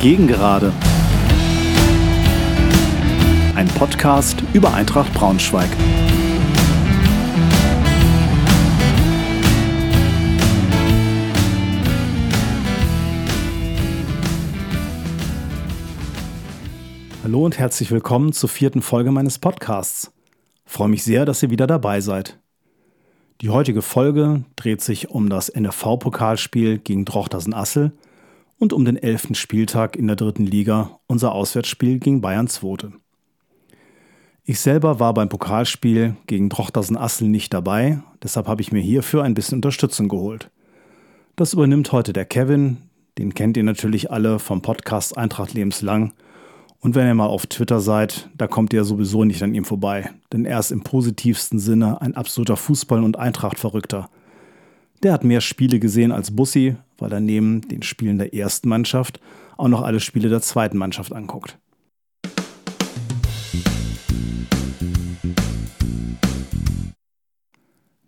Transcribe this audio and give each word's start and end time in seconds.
Gegengerade. 0.00 0.72
Ein 3.56 3.66
Podcast 3.66 4.40
über 4.52 4.72
Eintracht 4.72 5.12
Braunschweig. 5.12 5.68
Hallo 17.24 17.44
und 17.44 17.58
herzlich 17.58 17.90
willkommen 17.90 18.32
zur 18.32 18.48
vierten 18.48 18.82
Folge 18.82 19.10
meines 19.10 19.40
Podcasts. 19.40 20.12
Freue 20.64 20.90
mich 20.90 21.02
sehr, 21.02 21.24
dass 21.24 21.42
ihr 21.42 21.50
wieder 21.50 21.66
dabei 21.66 22.00
seid. 22.00 22.38
Die 23.40 23.50
heutige 23.50 23.82
Folge 23.82 24.44
dreht 24.54 24.80
sich 24.80 25.10
um 25.10 25.28
das 25.28 25.52
NFV-Pokalspiel 25.52 26.78
gegen 26.78 27.04
Drochtersen-Assel 27.04 27.90
und 28.58 28.72
um 28.72 28.84
den 28.84 28.96
elften 28.96 29.34
Spieltag 29.34 29.96
in 29.96 30.06
der 30.06 30.16
dritten 30.16 30.46
Liga, 30.46 30.98
unser 31.06 31.32
Auswärtsspiel 31.32 31.98
gegen 31.98 32.20
Bayern 32.20 32.48
2. 32.48 32.90
Ich 34.44 34.60
selber 34.60 34.98
war 35.00 35.14
beim 35.14 35.28
Pokalspiel 35.28 36.16
gegen 36.26 36.48
Drochtersen-Assel 36.48 37.28
nicht 37.28 37.52
dabei, 37.52 38.02
deshalb 38.22 38.48
habe 38.48 38.62
ich 38.62 38.72
mir 38.72 38.80
hierfür 38.80 39.22
ein 39.22 39.34
bisschen 39.34 39.58
Unterstützung 39.58 40.08
geholt. 40.08 40.50
Das 41.36 41.52
übernimmt 41.52 41.92
heute 41.92 42.12
der 42.12 42.24
Kevin, 42.24 42.78
den 43.18 43.34
kennt 43.34 43.56
ihr 43.56 43.64
natürlich 43.64 44.10
alle 44.10 44.38
vom 44.38 44.62
Podcast 44.62 45.16
Eintracht 45.16 45.54
lebenslang– 45.54 46.12
und 46.80 46.94
wenn 46.94 47.06
ihr 47.06 47.14
mal 47.14 47.26
auf 47.26 47.46
Twitter 47.46 47.80
seid, 47.80 48.28
da 48.36 48.46
kommt 48.46 48.72
ihr 48.72 48.84
sowieso 48.84 49.24
nicht 49.24 49.42
an 49.42 49.54
ihm 49.54 49.64
vorbei. 49.64 50.10
Denn 50.32 50.44
er 50.44 50.60
ist 50.60 50.70
im 50.70 50.82
positivsten 50.82 51.58
Sinne 51.58 52.00
ein 52.00 52.14
absoluter 52.14 52.54
Fußball- 52.54 53.02
und 53.02 53.18
Eintracht-Verrückter. 53.18 54.08
Der 55.02 55.12
hat 55.12 55.24
mehr 55.24 55.40
Spiele 55.40 55.80
gesehen 55.80 56.12
als 56.12 56.34
Bussi, 56.34 56.76
weil 56.98 57.12
er 57.12 57.20
neben 57.20 57.62
den 57.62 57.82
Spielen 57.82 58.18
der 58.18 58.34
ersten 58.34 58.68
Mannschaft 58.68 59.20
auch 59.56 59.68
noch 59.68 59.82
alle 59.82 60.00
Spiele 60.00 60.28
der 60.28 60.40
zweiten 60.40 60.76
Mannschaft 60.76 61.12
anguckt. 61.12 61.58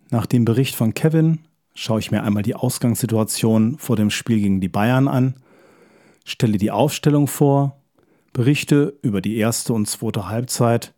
Nach 0.09 0.25
dem 0.25 0.45
Bericht 0.45 0.75
von 0.75 0.93
Kevin 0.93 1.39
schaue 1.73 1.99
ich 1.99 2.11
mir 2.11 2.23
einmal 2.23 2.43
die 2.43 2.55
Ausgangssituation 2.55 3.77
vor 3.77 3.95
dem 3.95 4.09
Spiel 4.09 4.39
gegen 4.39 4.61
die 4.61 4.69
Bayern 4.69 5.07
an, 5.07 5.35
stelle 6.25 6.57
die 6.57 6.71
Aufstellung 6.71 7.27
vor 7.27 7.81
berichte 8.33 8.97
über 9.01 9.21
die 9.21 9.37
erste 9.37 9.73
und 9.73 9.87
zweite 9.87 10.27
Halbzeit 10.27 10.93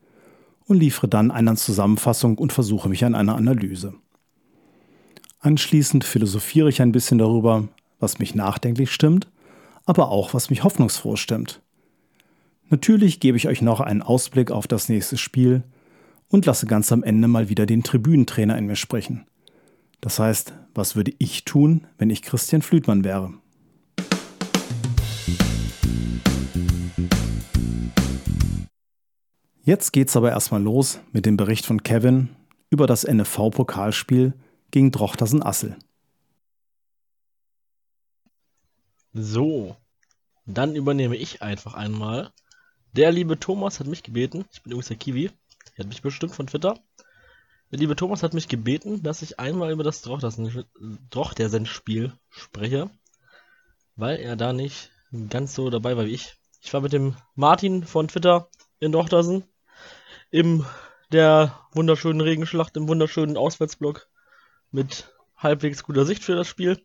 und 0.65 0.77
liefere 0.77 1.07
dann 1.07 1.31
eine 1.31 1.55
Zusammenfassung 1.55 2.37
und 2.37 2.53
versuche 2.53 2.89
mich 2.89 3.05
an 3.05 3.15
einer 3.15 3.35
Analyse. 3.35 3.95
Anschließend 5.39 6.03
philosophiere 6.03 6.69
ich 6.69 6.81
ein 6.81 6.91
bisschen 6.91 7.17
darüber, 7.17 7.67
was 7.99 8.19
mich 8.19 8.35
nachdenklich 8.35 8.91
stimmt, 8.91 9.27
aber 9.85 10.09
auch 10.09 10.33
was 10.33 10.49
mich 10.49 10.63
hoffnungsfroh 10.63 11.15
stimmt. 11.15 11.61
Natürlich 12.69 13.19
gebe 13.19 13.37
ich 13.37 13.47
euch 13.47 13.61
noch 13.61 13.81
einen 13.81 14.01
Ausblick 14.01 14.51
auf 14.51 14.67
das 14.67 14.89
nächste 14.89 15.17
Spiel 15.17 15.63
und 16.29 16.45
lasse 16.45 16.65
ganz 16.65 16.91
am 16.91 17.03
Ende 17.03 17.27
mal 17.27 17.49
wieder 17.49 17.65
den 17.65 17.83
Tribünentrainer 17.83 18.57
in 18.57 18.65
mir 18.65 18.75
sprechen. 18.75 19.25
Das 20.01 20.19
heißt, 20.19 20.53
was 20.73 20.95
würde 20.95 21.13
ich 21.19 21.45
tun, 21.45 21.87
wenn 21.97 22.09
ich 22.09 22.23
Christian 22.23 22.61
Flütmann 22.61 23.03
wäre? 23.03 23.33
Jetzt 29.65 29.93
geht's 29.93 30.17
aber 30.17 30.31
erstmal 30.31 30.61
los 30.61 30.99
mit 31.13 31.25
dem 31.25 31.37
Bericht 31.37 31.65
von 31.65 31.83
Kevin 31.83 32.29
über 32.69 32.85
das 32.85 33.07
NFV-Pokalspiel 33.07 34.33
gegen 34.71 34.91
Drochtersen 34.91 35.41
Assel. 35.41 35.77
So, 39.13 39.77
dann 40.45 40.75
übernehme 40.75 41.15
ich 41.15 41.43
einfach 41.43 41.75
einmal. 41.75 42.31
Der 42.93 43.11
liebe 43.11 43.39
Thomas 43.39 43.79
hat 43.79 43.87
mich 43.87 44.03
gebeten, 44.03 44.45
ich 44.51 44.63
bin 44.63 44.71
übrigens 44.71 44.87
der 44.87 44.97
Kiwi, 44.97 45.31
er 45.75 45.83
hat 45.83 45.87
mich 45.87 46.01
bestimmt 46.01 46.35
von 46.35 46.47
Twitter. 46.47 46.79
Der 47.71 47.79
liebe 47.79 47.95
Thomas 47.95 48.23
hat 48.23 48.33
mich 48.33 48.47
gebeten, 48.47 49.03
dass 49.03 49.21
ich 49.21 49.39
einmal 49.39 49.71
über 49.71 49.83
das 49.83 50.01
Drochtersen-Spiel 50.01 52.13
spreche, 52.29 52.89
weil 53.95 54.19
er 54.19 54.35
da 54.35 54.51
nicht 54.51 54.91
ganz 55.29 55.55
so 55.55 55.69
dabei 55.69 55.95
war 55.95 56.05
wie 56.05 56.13
ich. 56.13 56.35
Ich 56.61 56.73
war 56.73 56.81
mit 56.81 56.93
dem 56.93 57.15
Martin 57.35 57.83
von 57.83 58.07
Twitter 58.07 58.49
in 58.79 58.91
Drochtersen 58.91 59.43
in 60.31 60.65
der 61.11 61.59
wunderschönen 61.71 62.21
Regenschlacht, 62.21 62.75
im 62.77 62.87
wunderschönen 62.87 63.37
Auswärtsblock 63.37 64.07
mit 64.71 65.13
halbwegs 65.37 65.83
guter 65.83 66.05
Sicht 66.05 66.23
für 66.23 66.35
das 66.35 66.47
Spiel. 66.47 66.83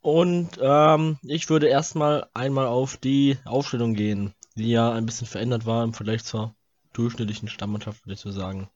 Und 0.00 0.58
ähm, 0.60 1.18
ich 1.22 1.50
würde 1.50 1.68
erstmal 1.68 2.28
einmal 2.32 2.66
auf 2.66 2.96
die 2.96 3.36
Aufstellung 3.44 3.94
gehen, 3.94 4.34
die 4.54 4.70
ja 4.70 4.92
ein 4.92 5.06
bisschen 5.06 5.26
verändert 5.26 5.66
war 5.66 5.84
im 5.84 5.92
Vergleich 5.92 6.24
zur 6.24 6.54
durchschnittlichen 6.92 7.48
Stammmannschaft, 7.48 8.04
würde 8.04 8.14
ich 8.14 8.20
so 8.20 8.30
sagen. 8.30 8.70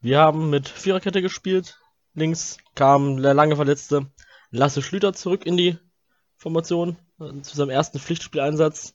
Wir 0.00 0.20
haben 0.20 0.50
mit 0.50 0.68
Viererkette 0.68 1.22
gespielt. 1.22 1.78
Links 2.14 2.58
kam 2.74 3.22
der 3.22 3.34
lange 3.34 3.56
verletzte 3.56 4.10
Lasse 4.50 4.82
Schlüter 4.82 5.14
zurück 5.14 5.46
in 5.46 5.56
die 5.56 5.78
Formation 6.36 6.96
äh, 7.20 7.40
zu 7.40 7.56
seinem 7.56 7.70
ersten 7.70 7.98
Pflichtspieleinsatz. 7.98 8.94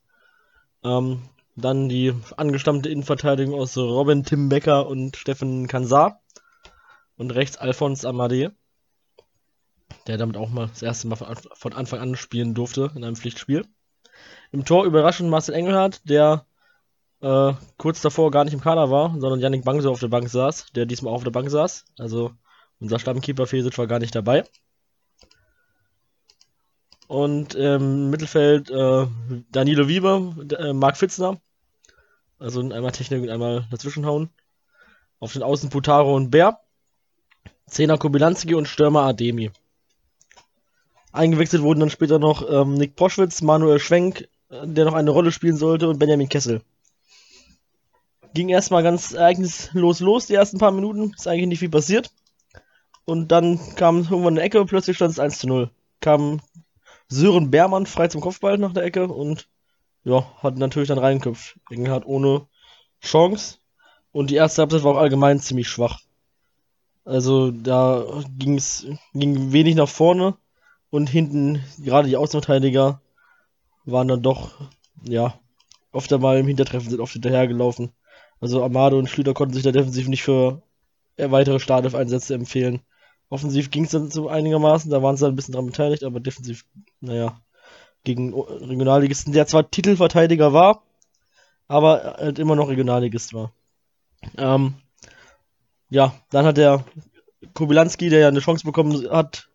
Ähm, 0.84 1.30
dann 1.56 1.90
die 1.90 2.14
angestammte 2.36 2.90
Innenverteidigung 2.90 3.60
aus 3.60 3.76
Robin 3.78 4.24
Tim 4.24 4.50
Becker 4.50 4.88
und 4.88 5.18
Steffen 5.18 5.68
Kansar. 5.68 6.22
Und 7.16 7.32
rechts 7.32 7.58
Alphonse 7.58 8.08
Amade, 8.08 8.56
der 10.08 10.18
damit 10.18 10.38
auch 10.38 10.50
mal 10.50 10.68
das 10.68 10.82
erste 10.82 11.08
Mal 11.08 11.16
von 11.16 11.74
Anfang 11.74 12.00
an 12.00 12.16
spielen 12.16 12.54
durfte 12.54 12.92
in 12.96 13.04
einem 13.04 13.16
Pflichtspiel. 13.16 13.66
Im 14.52 14.66
Tor 14.66 14.86
überraschend 14.86 15.30
Marcel 15.30 15.56
Engelhardt, 15.56 16.02
der 16.10 16.46
äh, 17.22 17.54
kurz 17.78 18.02
davor 18.02 18.32
gar 18.32 18.46
nicht 18.46 18.54
im 18.54 18.62
Kader 18.62 18.90
war, 18.90 19.16
sondern 19.20 19.40
Yannick 19.40 19.66
Bangso 19.66 19.92
auf 19.92 20.00
der 20.00 20.08
Bank 20.08 20.30
saß, 20.30 20.68
der 20.76 20.86
diesmal 20.86 21.12
auch 21.12 21.18
auf 21.18 21.24
der 21.24 21.32
Bank 21.32 21.50
saß. 21.50 21.86
Also 21.98 22.32
unser 22.80 23.00
Stammkeeper 23.00 23.48
Fesic 23.48 23.78
war 23.78 23.88
gar 23.88 24.00
nicht 24.00 24.16
dabei. 24.16 24.44
Und 27.08 27.56
im 27.56 28.10
Mittelfeld 28.10 28.70
äh, 28.70 29.08
Danilo 29.52 29.88
Wieber, 29.88 30.36
äh, 30.60 30.74
Marc 30.74 30.98
Fitzner, 30.98 31.40
also 32.38 32.62
einmal 32.62 32.92
Technik 32.92 33.24
und 33.24 33.30
einmal 33.30 33.66
dazwischenhauen. 33.72 34.30
Auf 35.20 35.34
den 35.34 35.42
Außen 35.42 35.70
Putaro 35.70 36.16
und 36.16 36.30
Bär. 36.30 36.60
Zehner 37.66 37.98
Kobilanski 37.98 38.54
und 38.54 38.68
Stürmer 38.68 39.02
Ademi. 39.02 39.52
Eingewechselt 41.12 41.64
wurden 41.64 41.80
dann 41.80 41.90
später 41.90 42.20
noch 42.20 42.48
ähm, 42.50 42.76
Nick 42.76 42.96
Poschwitz, 42.96 43.42
Manuel 43.42 43.80
Schwenk, 43.80 44.28
äh, 44.50 44.68
der 44.68 44.86
noch 44.86 44.94
eine 44.94 45.12
Rolle 45.12 45.32
spielen 45.32 45.58
sollte, 45.58 45.88
und 45.88 46.00
Benjamin 46.00 46.30
Kessel. 46.30 46.62
Ging 48.34 48.50
erstmal 48.50 48.84
ganz 48.84 49.14
ereignislos 49.14 50.00
los, 50.00 50.28
die 50.28 50.36
ersten 50.36 50.58
paar 50.58 50.72
Minuten. 50.72 51.14
Ist 51.18 51.28
eigentlich 51.28 51.48
nicht 51.48 51.60
viel 51.60 51.70
passiert. 51.70 52.12
Und 53.06 53.30
dann 53.32 53.60
kam 53.76 54.00
irgendwann 54.00 54.34
eine 54.34 54.42
Ecke, 54.42 54.66
plötzlich 54.66 54.98
stand 54.98 55.12
es 55.12 55.20
1 55.20 55.40
zu 55.40 55.48
0. 55.48 55.72
Kam 56.02 56.42
Sören 57.08 57.52
Beermann 57.52 57.86
frei 57.86 58.10
zum 58.10 58.20
Kopfball 58.22 58.58
nach 58.58 58.74
der 58.74 58.84
Ecke 58.84 59.08
und 59.08 59.48
ja, 60.04 60.30
hat 60.44 60.58
natürlich 60.58 60.90
dann 60.90 60.98
reingeköpft. 60.98 61.58
Engelhardt 61.70 62.06
ohne 62.06 62.48
Chance. 63.02 63.58
Und 64.12 64.30
die 64.30 64.36
erste 64.36 64.62
Halbzeit 64.62 64.84
war 64.84 64.96
auch 64.96 65.00
allgemein 65.00 65.40
ziemlich 65.40 65.70
schwach. 65.70 66.02
Also 67.06 67.52
da 67.52 68.04
ging's, 68.38 68.86
ging 69.14 69.54
wenig 69.54 69.76
nach 69.76 69.88
vorne 69.88 70.36
und 70.90 71.10
hinten, 71.10 71.64
gerade 71.80 72.08
die 72.08 72.18
Außenverteidiger, 72.18 73.02
waren 73.86 74.08
dann 74.08 74.22
doch, 74.22 74.52
ja, 75.04 75.34
oft 75.92 76.12
einmal 76.12 76.38
im 76.38 76.48
Hintertreffen, 76.48 76.90
sind 76.90 77.00
oft 77.00 77.14
hinterhergelaufen. 77.14 77.92
Also 78.40 78.64
Amado 78.64 78.98
und 79.00 79.10
Schlüter 79.10 79.34
konnten 79.34 79.54
sich 79.54 79.64
da 79.64 79.72
defensiv 79.72 80.08
nicht 80.08 80.24
für 80.24 80.62
weitere 81.18 81.60
Startelf-Einsätze 81.60 82.36
empfehlen. 82.36 82.82
Offensiv 83.30 83.72
ging 83.72 83.86
es 83.86 83.92
dann 83.92 84.12
so 84.12 84.30
einigermaßen, 84.30 84.92
da 84.92 85.02
waren 85.02 85.18
sie 85.18 85.26
dann 85.26 85.34
ein 85.34 85.36
bisschen 85.36 85.54
dran 85.54 85.66
beteiligt, 85.66 86.04
aber 86.04 86.20
defensiv, 86.20 86.66
naja, 87.02 87.42
gegen 88.04 88.34
Regionalligisten, 88.34 89.34
der 89.34 89.48
zwar 89.48 89.70
Titelverteidiger 89.70 90.54
war, 90.54 90.84
aber 91.68 92.16
halt 92.18 92.40
immer 92.40 92.56
noch 92.56 92.70
Regionalligist 92.70 93.34
war. 93.34 93.52
Ähm, 94.38 94.76
ja, 95.90 96.14
dann 96.30 96.46
hat 96.46 96.58
der 96.58 96.86
Kubilanski, 97.54 98.10
der 98.10 98.20
ja 98.20 98.28
eine 98.30 98.40
Chance 98.40 98.66
bekommen 98.66 99.10
hat, 99.10 99.47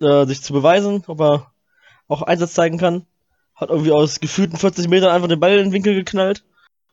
äh, 0.00 0.26
sich 0.26 0.42
zu 0.42 0.52
beweisen, 0.52 1.04
ob 1.06 1.20
er 1.20 1.52
auch 2.08 2.22
Einsatz 2.22 2.54
zeigen 2.54 2.78
kann, 2.78 3.06
hat 3.54 3.70
irgendwie 3.70 3.92
aus 3.92 4.20
gefühlten 4.20 4.58
40 4.58 4.88
Metern 4.88 5.10
einfach 5.10 5.28
den 5.28 5.40
Ball 5.40 5.58
in 5.58 5.66
den 5.66 5.72
Winkel 5.72 5.94
geknallt. 5.94 6.44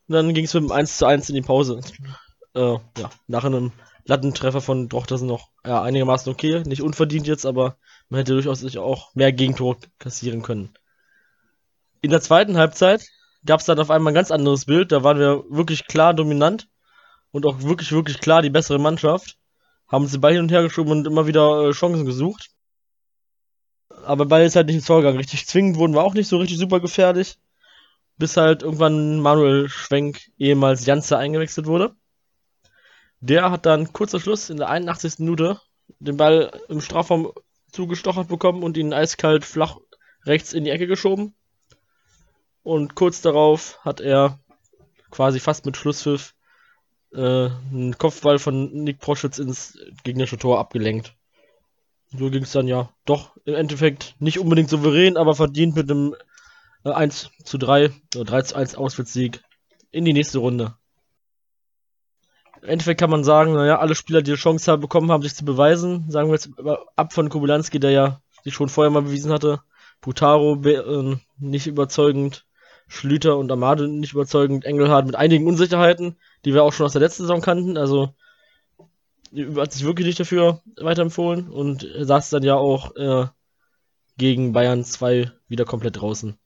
Und 0.07 0.15
dann 0.15 0.33
ging 0.33 0.45
es 0.45 0.53
mit 0.53 0.63
dem 0.63 0.71
1 0.71 0.97
zu 0.97 1.05
1 1.05 1.29
in 1.29 1.35
die 1.35 1.41
Pause. 1.41 1.81
Äh, 2.53 2.77
ja, 2.97 3.09
nach 3.27 3.45
einem 3.45 3.71
Lattentreffer 4.05 4.61
von 4.61 4.89
Drochtersen 4.89 5.27
noch 5.27 5.49
ja, 5.65 5.81
einigermaßen 5.81 6.31
okay. 6.31 6.63
Nicht 6.65 6.81
unverdient 6.81 7.27
jetzt, 7.27 7.45
aber 7.45 7.77
man 8.09 8.19
hätte 8.19 8.33
durchaus 8.33 8.59
sich 8.59 8.77
auch 8.77 9.15
mehr 9.15 9.31
Gegentor 9.31 9.77
kassieren 9.99 10.41
können. 10.41 10.73
In 12.01 12.11
der 12.11 12.21
zweiten 12.21 12.57
Halbzeit 12.57 13.07
gab 13.45 13.59
es 13.59 13.65
dann 13.65 13.79
auf 13.79 13.91
einmal 13.91 14.11
ein 14.11 14.15
ganz 14.15 14.31
anderes 14.31 14.65
Bild. 14.65 14.91
Da 14.91 15.03
waren 15.03 15.19
wir 15.19 15.43
wirklich 15.49 15.87
klar 15.87 16.13
dominant 16.13 16.67
und 17.31 17.45
auch 17.45 17.61
wirklich, 17.61 17.91
wirklich 17.91 18.19
klar 18.19 18.41
die 18.41 18.49
bessere 18.49 18.79
Mannschaft. 18.79 19.37
Haben 19.87 20.09
den 20.09 20.21
Ball 20.21 20.33
hin 20.33 20.41
und 20.41 20.51
her 20.51 20.63
geschoben 20.63 20.91
und 20.91 21.07
immer 21.07 21.27
wieder 21.27 21.67
äh, 21.67 21.71
Chancen 21.71 22.05
gesucht. 22.05 22.49
Aber 24.05 24.25
beide 24.25 24.45
ist 24.45 24.55
halt 24.55 24.67
nicht 24.67 24.85
Tor 24.85 25.01
gegangen. 25.01 25.17
Richtig 25.17 25.47
zwingend 25.47 25.77
wurden 25.77 25.93
wir 25.93 26.03
auch 26.03 26.13
nicht 26.13 26.27
so 26.27 26.37
richtig 26.37 26.57
super 26.57 26.79
gefährlich. 26.79 27.37
Bis 28.17 28.37
halt 28.37 28.63
irgendwann 28.63 29.19
Manuel 29.19 29.69
Schwenk, 29.69 30.21
ehemals 30.37 30.85
Janze, 30.85 31.17
eingewechselt 31.17 31.65
wurde. 31.65 31.95
Der 33.19 33.51
hat 33.51 33.65
dann 33.65 33.93
kurzer 33.93 34.19
Schluss 34.19 34.49
in 34.49 34.57
der 34.57 34.69
81. 34.69 35.19
Minute 35.19 35.59
den 35.99 36.17
Ball 36.17 36.51
im 36.69 36.81
Strafraum 36.81 37.31
zugestochert 37.71 38.27
bekommen 38.27 38.63
und 38.63 38.77
ihn 38.77 38.93
eiskalt 38.93 39.45
flach 39.45 39.77
rechts 40.25 40.53
in 40.53 40.63
die 40.63 40.71
Ecke 40.71 40.87
geschoben. 40.87 41.33
Und 42.63 42.95
kurz 42.95 43.21
darauf 43.21 43.79
hat 43.83 44.01
er 44.01 44.39
quasi 45.09 45.39
fast 45.39 45.65
mit 45.65 45.77
Schlusspfiff 45.77 46.35
äh, 47.13 47.19
einen 47.19 47.97
Kopfball 47.97 48.39
von 48.39 48.71
Nick 48.71 48.99
Proschitz 48.99 49.39
ins 49.39 49.77
gegnerische 50.03 50.37
Tor 50.37 50.59
abgelenkt. 50.59 51.15
So 52.17 52.29
ging 52.29 52.43
es 52.43 52.51
dann 52.51 52.67
ja. 52.67 52.89
Doch 53.05 53.37
im 53.45 53.55
Endeffekt 53.55 54.15
nicht 54.19 54.39
unbedingt 54.39 54.69
souverän, 54.69 55.17
aber 55.17 55.35
verdient 55.35 55.75
mit 55.75 55.89
einem 55.89 56.15
äh, 56.83 56.91
1 56.91 57.29
zu 57.43 57.57
3 57.57 57.91
oder 58.15 58.25
3 58.25 58.41
zu 58.41 58.55
1 58.55 58.75
Auswärtssieg 58.75 59.41
in 59.91 60.05
die 60.05 60.13
nächste 60.13 60.39
Runde. 60.39 60.75
Im 62.61 62.69
Endeffekt 62.69 62.99
kann 62.99 63.09
man 63.09 63.23
sagen, 63.23 63.53
naja, 63.53 63.79
alle 63.79 63.95
Spieler, 63.95 64.21
die 64.21 64.31
die 64.31 64.37
Chance 64.37 64.71
haben 64.71 64.81
bekommen 64.81 65.11
haben, 65.11 65.23
sich 65.23 65.35
zu 65.35 65.45
beweisen, 65.45 66.11
sagen 66.11 66.29
wir 66.29 66.35
jetzt 66.35 66.49
ab 66.95 67.13
von 67.13 67.29
Kubulanski, 67.29 67.79
der 67.79 67.91
ja 67.91 68.21
sich 68.43 68.53
schon 68.53 68.69
vorher 68.69 68.91
mal 68.91 69.01
bewiesen 69.01 69.31
hatte, 69.31 69.61
Putaro 69.99 70.61
äh, 70.63 71.17
nicht 71.39 71.67
überzeugend, 71.67 72.45
Schlüter 72.87 73.37
und 73.37 73.51
Amade 73.51 73.87
nicht 73.87 74.13
überzeugend, 74.13 74.65
Engelhardt 74.65 75.05
mit 75.05 75.15
einigen 75.15 75.47
Unsicherheiten, 75.47 76.17
die 76.43 76.53
wir 76.53 76.63
auch 76.63 76.73
schon 76.73 76.85
aus 76.85 76.91
der 76.91 77.01
letzten 77.01 77.23
Saison 77.23 77.41
kannten, 77.41 77.77
also 77.77 78.13
hat 79.33 79.73
sich 79.73 79.83
wirklich 79.83 80.07
nicht 80.07 80.19
dafür 80.19 80.61
weiterempfohlen 80.77 81.49
und 81.49 81.87
saß 81.99 82.29
dann 82.31 82.43
ja 82.43 82.55
auch 82.55 82.95
äh, 82.95 83.27
gegen 84.17 84.53
Bayern 84.53 84.83
2 84.83 85.31
wieder 85.47 85.65
komplett 85.65 85.97
draußen. 85.97 86.37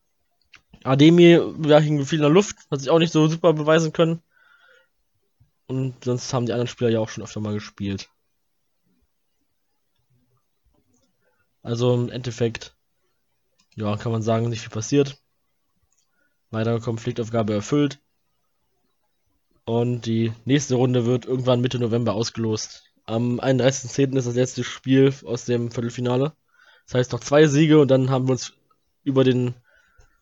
Ademi 0.83 1.39
ja, 1.67 1.79
hing 1.79 2.05
viel 2.05 2.19
in 2.19 2.23
der 2.23 2.29
Luft, 2.29 2.57
hat 2.69 2.79
sich 2.79 2.89
auch 2.89 2.99
nicht 2.99 3.11
so 3.11 3.27
super 3.27 3.53
beweisen 3.53 3.91
können. 3.91 4.21
Und 5.67 6.03
sonst 6.03 6.31
haben 6.31 6.45
die 6.45 6.51
anderen 6.53 6.67
Spieler 6.67 6.91
ja 6.91 6.99
auch 6.99 7.09
schon 7.09 7.23
öfter 7.23 7.39
mal 7.39 7.53
gespielt. 7.53 8.09
Also 11.63 11.95
im 11.95 12.09
Endeffekt, 12.09 12.75
ja, 13.75 13.97
kann 13.97 14.11
man 14.11 14.21
sagen, 14.21 14.49
nicht 14.49 14.61
viel 14.61 14.69
passiert. 14.69 15.19
Weitere 16.51 16.79
Konfliktaufgabe 16.79 17.55
erfüllt. 17.55 17.99
Und 19.65 20.05
die 20.05 20.31
nächste 20.45 20.75
Runde 20.75 21.05
wird 21.05 21.25
irgendwann 21.25 21.61
Mitte 21.61 21.79
November 21.79 22.13
ausgelost. 22.13 22.83
Am 23.05 23.39
31.10. 23.39 24.15
ist 24.15 24.27
das 24.27 24.35
letzte 24.35 24.63
Spiel 24.63 25.13
aus 25.25 25.45
dem 25.45 25.71
Viertelfinale. 25.71 26.33
Das 26.85 26.95
heißt 26.95 27.11
noch 27.11 27.19
zwei 27.19 27.47
Siege 27.47 27.79
und 27.79 27.89
dann 27.89 28.11
haben 28.11 28.27
wir 28.27 28.33
uns 28.33 28.53
über 29.03 29.23
den 29.23 29.55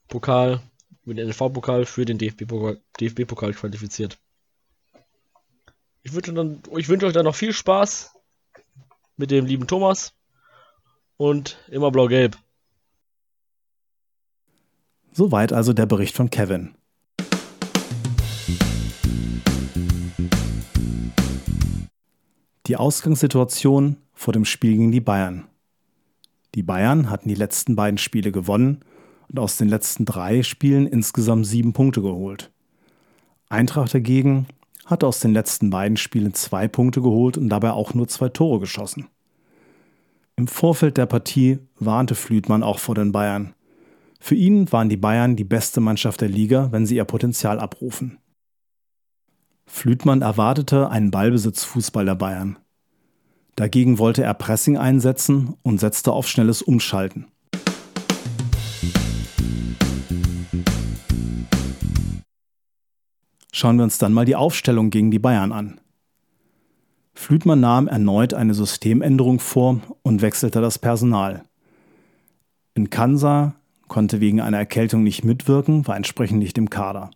Pokal, 0.07 0.61
über 1.03 1.13
den 1.13 1.29
NV-Pokal 1.29 1.85
für 1.85 2.05
den 2.05 2.17
DFB-Pokal 2.17 2.81
DFB 2.99 3.25
qualifiziert. 3.27 4.17
Ich 6.03 6.13
wünsche, 6.13 6.33
dann, 6.33 6.61
ich 6.77 6.87
wünsche 6.87 7.05
euch 7.05 7.13
dann 7.13 7.25
noch 7.25 7.35
viel 7.35 7.53
Spaß 7.53 8.13
mit 9.17 9.31
dem 9.31 9.45
lieben 9.45 9.67
Thomas 9.67 10.13
und 11.17 11.57
immer 11.69 11.91
blau-gelb. 11.91 12.37
Soweit 15.11 15.53
also 15.53 15.73
der 15.73 15.85
Bericht 15.85 16.15
von 16.15 16.29
Kevin. 16.29 16.75
Die 22.73 22.77
Ausgangssituation 22.77 23.97
vor 24.13 24.33
dem 24.33 24.45
Spiel 24.45 24.71
gegen 24.71 24.91
die 24.91 24.99
Bayern. 24.99 25.43
Die 26.55 26.63
Bayern 26.63 27.11
hatten 27.11 27.29
die 27.29 27.35
letzten 27.35 27.75
beiden 27.75 27.99
Spiele 27.99 28.31
gewonnen 28.31 28.79
und 29.29 29.37
aus 29.37 29.57
den 29.57 29.69
letzten 29.69 30.05
drei 30.05 30.41
Spielen 30.41 30.87
insgesamt 30.87 31.45
sieben 31.45 31.73
Punkte 31.73 32.01
geholt. 32.01 32.51
Eintracht 33.47 33.93
dagegen 33.93 34.47
hatte 34.87 35.05
aus 35.05 35.19
den 35.19 35.33
letzten 35.33 35.69
beiden 35.69 35.97
Spielen 35.97 36.33
zwei 36.33 36.67
Punkte 36.67 37.03
geholt 37.03 37.37
und 37.37 37.49
dabei 37.49 37.73
auch 37.73 37.93
nur 37.93 38.07
zwei 38.07 38.29
Tore 38.29 38.61
geschossen. 38.61 39.05
Im 40.35 40.47
Vorfeld 40.47 40.97
der 40.97 41.05
Partie 41.05 41.59
warnte 41.77 42.15
Flütmann 42.15 42.63
auch 42.63 42.79
vor 42.79 42.95
den 42.95 43.11
Bayern. 43.11 43.53
Für 44.19 44.33
ihn 44.33 44.71
waren 44.71 44.89
die 44.89 44.97
Bayern 44.97 45.35
die 45.35 45.43
beste 45.43 45.79
Mannschaft 45.79 46.21
der 46.21 46.29
Liga, 46.29 46.71
wenn 46.71 46.87
sie 46.87 46.95
ihr 46.95 47.05
Potenzial 47.05 47.59
abrufen. 47.59 48.17
Flütmann 49.67 50.23
erwartete 50.23 50.89
einen 50.89 51.11
Ballbesitzfußball 51.11 52.05
der 52.05 52.15
Bayern. 52.15 52.57
Dagegen 53.55 53.99
wollte 53.99 54.23
er 54.23 54.33
Pressing 54.33 54.77
einsetzen 54.77 55.55
und 55.61 55.79
setzte 55.79 56.11
auf 56.11 56.27
schnelles 56.27 56.61
Umschalten. 56.61 57.27
Schauen 63.51 63.77
wir 63.77 63.83
uns 63.83 63.99
dann 63.99 64.13
mal 64.13 64.25
die 64.25 64.35
Aufstellung 64.35 64.89
gegen 64.89 65.11
die 65.11 65.19
Bayern 65.19 65.51
an. 65.51 65.79
Flütmann 67.13 67.59
nahm 67.59 67.87
erneut 67.87 68.33
eine 68.33 68.55
Systemänderung 68.55 69.39
vor 69.39 69.79
und 70.01 70.23
wechselte 70.23 70.59
das 70.59 70.79
Personal. 70.79 71.45
In 72.73 72.89
Kansa 72.89 73.53
konnte 73.87 74.19
wegen 74.19 74.41
einer 74.41 74.57
Erkältung 74.57 75.03
nicht 75.03 75.23
mitwirken, 75.23 75.85
war 75.87 75.95
entsprechend 75.95 76.39
nicht 76.39 76.57
im 76.57 76.71
Kader. 76.71 77.11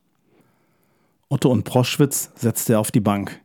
Otto 1.28 1.50
und 1.50 1.64
Proschwitz 1.64 2.32
setzte 2.36 2.74
er 2.74 2.80
auf 2.80 2.92
die 2.92 3.00
Bank. 3.00 3.42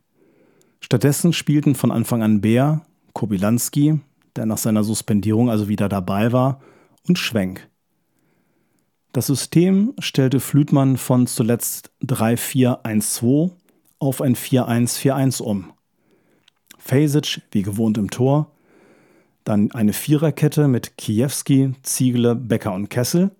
Stattdessen 0.83 1.31
spielten 1.31 1.75
von 1.75 1.91
Anfang 1.91 2.21
an 2.21 2.41
Bär, 2.41 2.81
Kobilanski, 3.13 4.01
der 4.35 4.45
nach 4.45 4.57
seiner 4.57 4.83
Suspendierung 4.83 5.49
also 5.49 5.69
wieder 5.69 5.87
dabei 5.87 6.33
war, 6.33 6.59
und 7.07 7.17
Schwenk. 7.17 7.69
Das 9.13 9.27
System 9.27 9.93
stellte 9.99 10.41
Flütmann 10.41 10.97
von 10.97 11.25
zuletzt 11.25 11.91
3-4-1-2 12.03 13.51
auf 13.99 14.21
ein 14.21 14.35
4-1-4-1 14.35 15.41
um. 15.41 15.71
Fasic 16.77 17.41
wie 17.51 17.61
gewohnt 17.61 17.97
im 17.97 18.11
Tor, 18.11 18.51
dann 19.45 19.71
eine 19.71 19.93
Viererkette 19.93 20.67
mit 20.67 20.97
Kiewski, 20.97 21.75
Ziegler, 21.83 22.35
Becker 22.35 22.73
und 22.73 22.89
Kessel, 22.89 23.31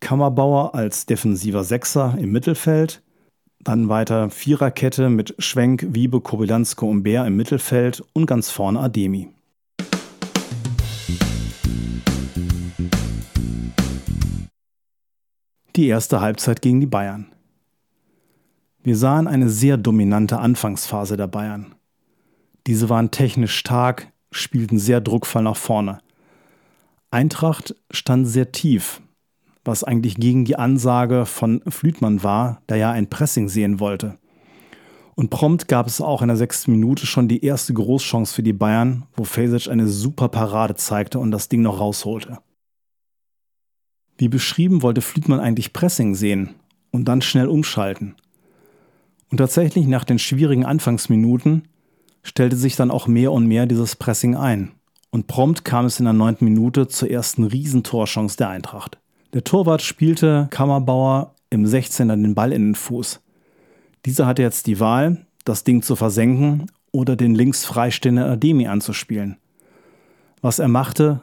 Kammerbauer 0.00 0.74
als 0.74 1.06
defensiver 1.06 1.64
Sechser 1.64 2.18
im 2.18 2.32
Mittelfeld, 2.32 3.02
dann 3.62 3.88
weiter 3.88 4.30
Viererkette 4.30 5.10
mit 5.10 5.34
Schwenk, 5.38 5.86
Wiebe, 5.90 6.20
Kobylansko 6.20 6.88
und 6.88 7.02
Bär 7.02 7.26
im 7.26 7.36
Mittelfeld 7.36 8.02
und 8.12 8.26
ganz 8.26 8.50
vorne 8.50 8.80
Ademi. 8.80 9.28
Die 15.76 15.86
erste 15.86 16.20
Halbzeit 16.20 16.62
gegen 16.62 16.80
die 16.80 16.86
Bayern. 16.86 17.32
Wir 18.82 18.96
sahen 18.96 19.28
eine 19.28 19.48
sehr 19.48 19.76
dominante 19.76 20.38
Anfangsphase 20.38 21.16
der 21.16 21.26
Bayern. 21.26 21.74
Diese 22.66 22.88
waren 22.88 23.10
technisch 23.10 23.56
stark, 23.56 24.08
spielten 24.30 24.78
sehr 24.78 25.00
druckvoll 25.00 25.42
nach 25.42 25.56
vorne. 25.56 26.00
Eintracht 27.10 27.74
stand 27.90 28.26
sehr 28.26 28.52
tief, 28.52 29.02
was 29.64 29.84
eigentlich 29.84 30.16
gegen 30.16 30.44
die 30.44 30.56
Ansage 30.56 31.26
von 31.26 31.62
Flütmann 31.68 32.22
war, 32.22 32.62
der 32.68 32.78
ja 32.78 32.90
ein 32.90 33.10
Pressing 33.10 33.48
sehen 33.48 33.80
wollte. 33.80 34.18
Und 35.14 35.28
prompt 35.28 35.68
gab 35.68 35.86
es 35.86 36.00
auch 36.00 36.22
in 36.22 36.28
der 36.28 36.36
sechsten 36.36 36.72
Minute 36.72 37.06
schon 37.06 37.28
die 37.28 37.44
erste 37.44 37.74
Großchance 37.74 38.34
für 38.34 38.42
die 38.42 38.54
Bayern, 38.54 39.04
wo 39.14 39.24
Fesic 39.24 39.68
eine 39.68 39.86
super 39.86 40.28
Parade 40.28 40.76
zeigte 40.76 41.18
und 41.18 41.30
das 41.30 41.48
Ding 41.48 41.60
noch 41.62 41.78
rausholte. 41.78 42.38
Wie 44.16 44.28
beschrieben 44.28 44.82
wollte 44.82 45.02
Flütmann 45.02 45.40
eigentlich 45.40 45.72
Pressing 45.72 46.14
sehen 46.14 46.54
und 46.90 47.06
dann 47.06 47.20
schnell 47.20 47.48
umschalten. 47.48 48.14
Und 49.30 49.38
tatsächlich 49.38 49.86
nach 49.86 50.04
den 50.04 50.18
schwierigen 50.18 50.64
Anfangsminuten 50.64 51.68
stellte 52.22 52.56
sich 52.56 52.76
dann 52.76 52.90
auch 52.90 53.06
mehr 53.06 53.32
und 53.32 53.46
mehr 53.46 53.66
dieses 53.66 53.96
Pressing 53.96 54.36
ein. 54.36 54.72
Und 55.10 55.26
prompt 55.26 55.64
kam 55.64 55.86
es 55.86 55.98
in 55.98 56.04
der 56.04 56.14
neunten 56.14 56.44
Minute 56.44 56.88
zur 56.88 57.10
ersten 57.10 57.44
Riesentorchance 57.44 58.36
der 58.36 58.48
Eintracht. 58.48 58.98
Der 59.32 59.44
Torwart 59.44 59.82
spielte 59.82 60.48
Kammerbauer 60.50 61.34
im 61.50 61.64
16er 61.64 62.16
den 62.16 62.34
Ball 62.34 62.52
in 62.52 62.70
den 62.70 62.74
Fuß. 62.74 63.20
Dieser 64.04 64.26
hatte 64.26 64.42
jetzt 64.42 64.66
die 64.66 64.80
Wahl, 64.80 65.26
das 65.44 65.62
Ding 65.62 65.82
zu 65.82 65.94
versenken 65.94 66.66
oder 66.90 67.14
den 67.14 67.34
links 67.34 67.64
freistehenden 67.64 68.24
Ademi 68.24 68.66
anzuspielen. 68.66 69.36
Was 70.40 70.58
er 70.58 70.68
machte, 70.68 71.20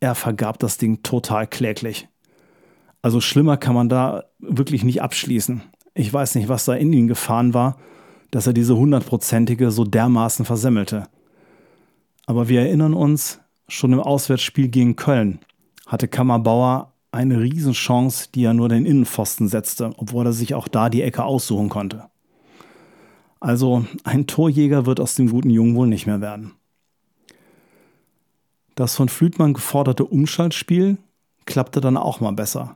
er 0.00 0.14
vergab 0.14 0.58
das 0.58 0.76
Ding 0.76 1.02
total 1.02 1.46
kläglich. 1.46 2.08
Also 3.00 3.20
schlimmer 3.20 3.56
kann 3.56 3.74
man 3.74 3.88
da 3.88 4.24
wirklich 4.38 4.84
nicht 4.84 5.00
abschließen. 5.00 5.62
Ich 5.94 6.12
weiß 6.12 6.34
nicht, 6.34 6.48
was 6.48 6.66
da 6.66 6.74
in 6.74 6.92
ihn 6.92 7.08
gefahren 7.08 7.54
war, 7.54 7.78
dass 8.30 8.46
er 8.46 8.52
diese 8.52 8.76
hundertprozentige 8.76 9.70
so 9.70 9.84
dermaßen 9.84 10.44
versemmelte. 10.44 11.08
Aber 12.26 12.48
wir 12.48 12.60
erinnern 12.60 12.94
uns, 12.94 13.40
schon 13.66 13.92
im 13.92 14.00
Auswärtsspiel 14.00 14.68
gegen 14.68 14.96
Köln 14.96 15.38
hatte 15.86 16.06
Kammerbauer 16.06 16.92
eine 17.12 17.40
Riesenchance, 17.40 18.28
die 18.34 18.44
er 18.44 18.54
nur 18.54 18.68
den 18.68 18.86
Innenpfosten 18.86 19.48
setzte, 19.48 19.92
obwohl 19.96 20.26
er 20.26 20.32
sich 20.32 20.54
auch 20.54 20.68
da 20.68 20.88
die 20.88 21.02
Ecke 21.02 21.24
aussuchen 21.24 21.68
konnte. 21.68 22.04
Also 23.40 23.86
ein 24.04 24.26
Torjäger 24.26 24.86
wird 24.86 25.00
aus 25.00 25.14
dem 25.14 25.30
guten 25.30 25.50
Jungen 25.50 25.74
wohl 25.74 25.88
nicht 25.88 26.06
mehr 26.06 26.20
werden. 26.20 26.52
Das 28.74 28.94
von 28.94 29.08
Flütmann 29.08 29.54
geforderte 29.54 30.04
Umschaltspiel 30.04 30.98
klappte 31.46 31.80
dann 31.80 31.96
auch 31.96 32.20
mal 32.20 32.32
besser. 32.32 32.74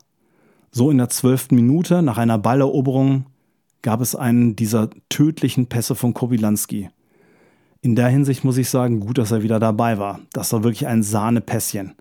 So 0.71 0.91
in 0.91 0.99
der 0.99 1.09
zwölften 1.09 1.55
Minute 1.55 2.03
nach 2.03 2.19
einer 2.19 2.39
Balleroberung 2.39 3.27
gab 3.83 4.01
es 4.01 4.17
einen 4.17 4.57
dieser 4.57 4.91
tödlichen 5.09 5.67
Pässe 5.67 5.95
von 5.95 6.15
Kobilanski. 6.15 6.91
In 7.81 7.95
der 7.95 8.09
Hinsicht 8.09 8.45
muss 8.45 8.57
ich 8.57 8.71
sagen, 8.71 9.01
gut, 9.01 9.19
dass 9.19 9.31
er 9.31 9.43
wieder 9.43 9.61
dabei 9.61 9.99
war. 9.99 10.21
Das 10.33 10.53
war 10.53 10.65
wirklich 10.65 10.87
ein 10.87 11.03
Sahnepässchen. 11.03 11.95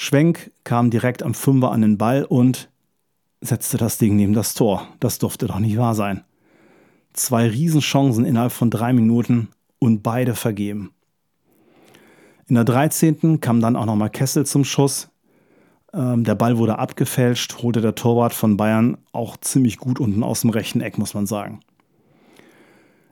Schwenk 0.00 0.52
kam 0.62 0.90
direkt 0.90 1.24
am 1.24 1.34
Fünfer 1.34 1.72
an 1.72 1.82
den 1.82 1.98
Ball 1.98 2.22
und 2.22 2.70
setzte 3.40 3.78
das 3.78 3.98
Ding 3.98 4.14
neben 4.14 4.32
das 4.32 4.54
Tor. 4.54 4.86
Das 5.00 5.18
durfte 5.18 5.48
doch 5.48 5.58
nicht 5.58 5.76
wahr 5.76 5.96
sein. 5.96 6.22
Zwei 7.14 7.48
Riesenchancen 7.48 8.24
innerhalb 8.24 8.52
von 8.52 8.70
drei 8.70 8.92
Minuten 8.92 9.48
und 9.80 10.04
beide 10.04 10.36
vergeben. 10.36 10.92
In 12.46 12.54
der 12.54 12.62
13. 12.62 13.40
kam 13.40 13.60
dann 13.60 13.74
auch 13.74 13.86
nochmal 13.86 14.08
Kessel 14.08 14.46
zum 14.46 14.62
Schuss. 14.62 15.08
Ähm, 15.92 16.22
der 16.22 16.36
Ball 16.36 16.58
wurde 16.58 16.78
abgefälscht, 16.78 17.60
holte 17.64 17.80
der 17.80 17.96
Torwart 17.96 18.34
von 18.34 18.56
Bayern 18.56 18.98
auch 19.10 19.36
ziemlich 19.38 19.78
gut 19.78 19.98
unten 19.98 20.22
aus 20.22 20.42
dem 20.42 20.50
rechten 20.50 20.80
Eck, 20.80 20.96
muss 20.96 21.14
man 21.14 21.26
sagen. 21.26 21.58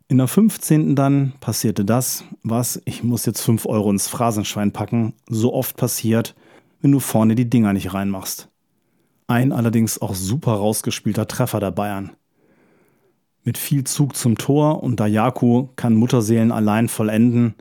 In 0.06 0.18
der 0.18 0.28
15. 0.28 0.94
dann 0.94 1.32
passierte 1.40 1.84
das, 1.84 2.22
was, 2.44 2.80
ich 2.84 3.02
muss 3.02 3.26
jetzt 3.26 3.42
5 3.42 3.66
Euro 3.66 3.90
ins 3.90 4.06
Phrasenschwein 4.06 4.70
packen, 4.70 5.14
so 5.28 5.52
oft 5.52 5.76
passiert, 5.76 6.36
wenn 6.86 6.92
du 6.92 7.00
vorne 7.00 7.34
die 7.34 7.50
Dinger 7.50 7.72
nicht 7.72 7.94
reinmachst. 7.94 8.48
Ein 9.26 9.50
allerdings 9.50 10.00
auch 10.00 10.14
super 10.14 10.52
rausgespielter 10.52 11.26
Treffer 11.26 11.58
der 11.58 11.72
Bayern. 11.72 12.12
Mit 13.42 13.58
viel 13.58 13.82
Zug 13.82 14.14
zum 14.14 14.38
Tor 14.38 14.84
und 14.84 15.00
Dayaku 15.00 15.66
kann 15.74 15.96
Mutterseelen 15.96 16.52
allein 16.52 16.88
vollenden, 16.88 17.56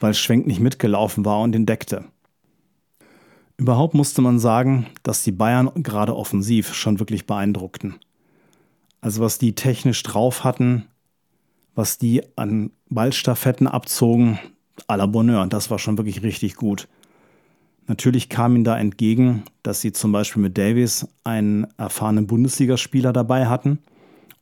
weil 0.00 0.14
Schwenk 0.14 0.48
nicht 0.48 0.58
mitgelaufen 0.58 1.24
war 1.24 1.42
und 1.42 1.54
ihn 1.54 1.64
deckte. 1.64 2.06
Überhaupt 3.56 3.94
musste 3.94 4.20
man 4.20 4.40
sagen, 4.40 4.88
dass 5.04 5.22
die 5.22 5.30
Bayern 5.30 5.70
gerade 5.76 6.16
offensiv 6.16 6.74
schon 6.74 6.98
wirklich 6.98 7.28
beeindruckten. 7.28 8.00
Also 9.00 9.20
was 9.22 9.38
die 9.38 9.54
technisch 9.54 10.02
drauf 10.02 10.42
hatten, 10.42 10.88
was 11.76 11.98
die 11.98 12.24
an 12.34 12.72
Ballstaffetten 12.88 13.68
abzogen, 13.68 14.40
à 14.88 14.96
la 14.96 15.06
Bonheur, 15.06 15.46
das 15.46 15.70
war 15.70 15.78
schon 15.78 15.98
wirklich 15.98 16.24
richtig 16.24 16.56
gut. 16.56 16.88
Natürlich 17.90 18.28
kam 18.28 18.54
ihnen 18.54 18.62
da 18.62 18.78
entgegen, 18.78 19.42
dass 19.64 19.80
sie 19.80 19.90
zum 19.90 20.12
Beispiel 20.12 20.40
mit 20.40 20.56
Davies 20.56 21.08
einen 21.24 21.66
erfahrenen 21.76 22.28
Bundesligaspieler 22.28 23.12
dabei 23.12 23.48
hatten, 23.48 23.80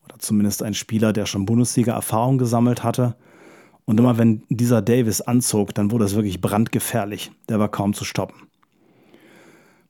oder 0.04 0.18
zumindest 0.18 0.62
einen 0.62 0.74
Spieler, 0.74 1.14
der 1.14 1.24
schon 1.24 1.46
Bundesliga-Erfahrung 1.46 2.36
gesammelt 2.36 2.84
hatte. 2.84 3.16
Und 3.86 3.98
immer 3.98 4.18
wenn 4.18 4.42
dieser 4.50 4.82
Davis 4.82 5.22
anzog, 5.22 5.74
dann 5.74 5.90
wurde 5.90 6.04
es 6.04 6.14
wirklich 6.14 6.42
brandgefährlich. 6.42 7.32
Der 7.48 7.58
war 7.58 7.70
kaum 7.70 7.94
zu 7.94 8.04
stoppen. 8.04 8.36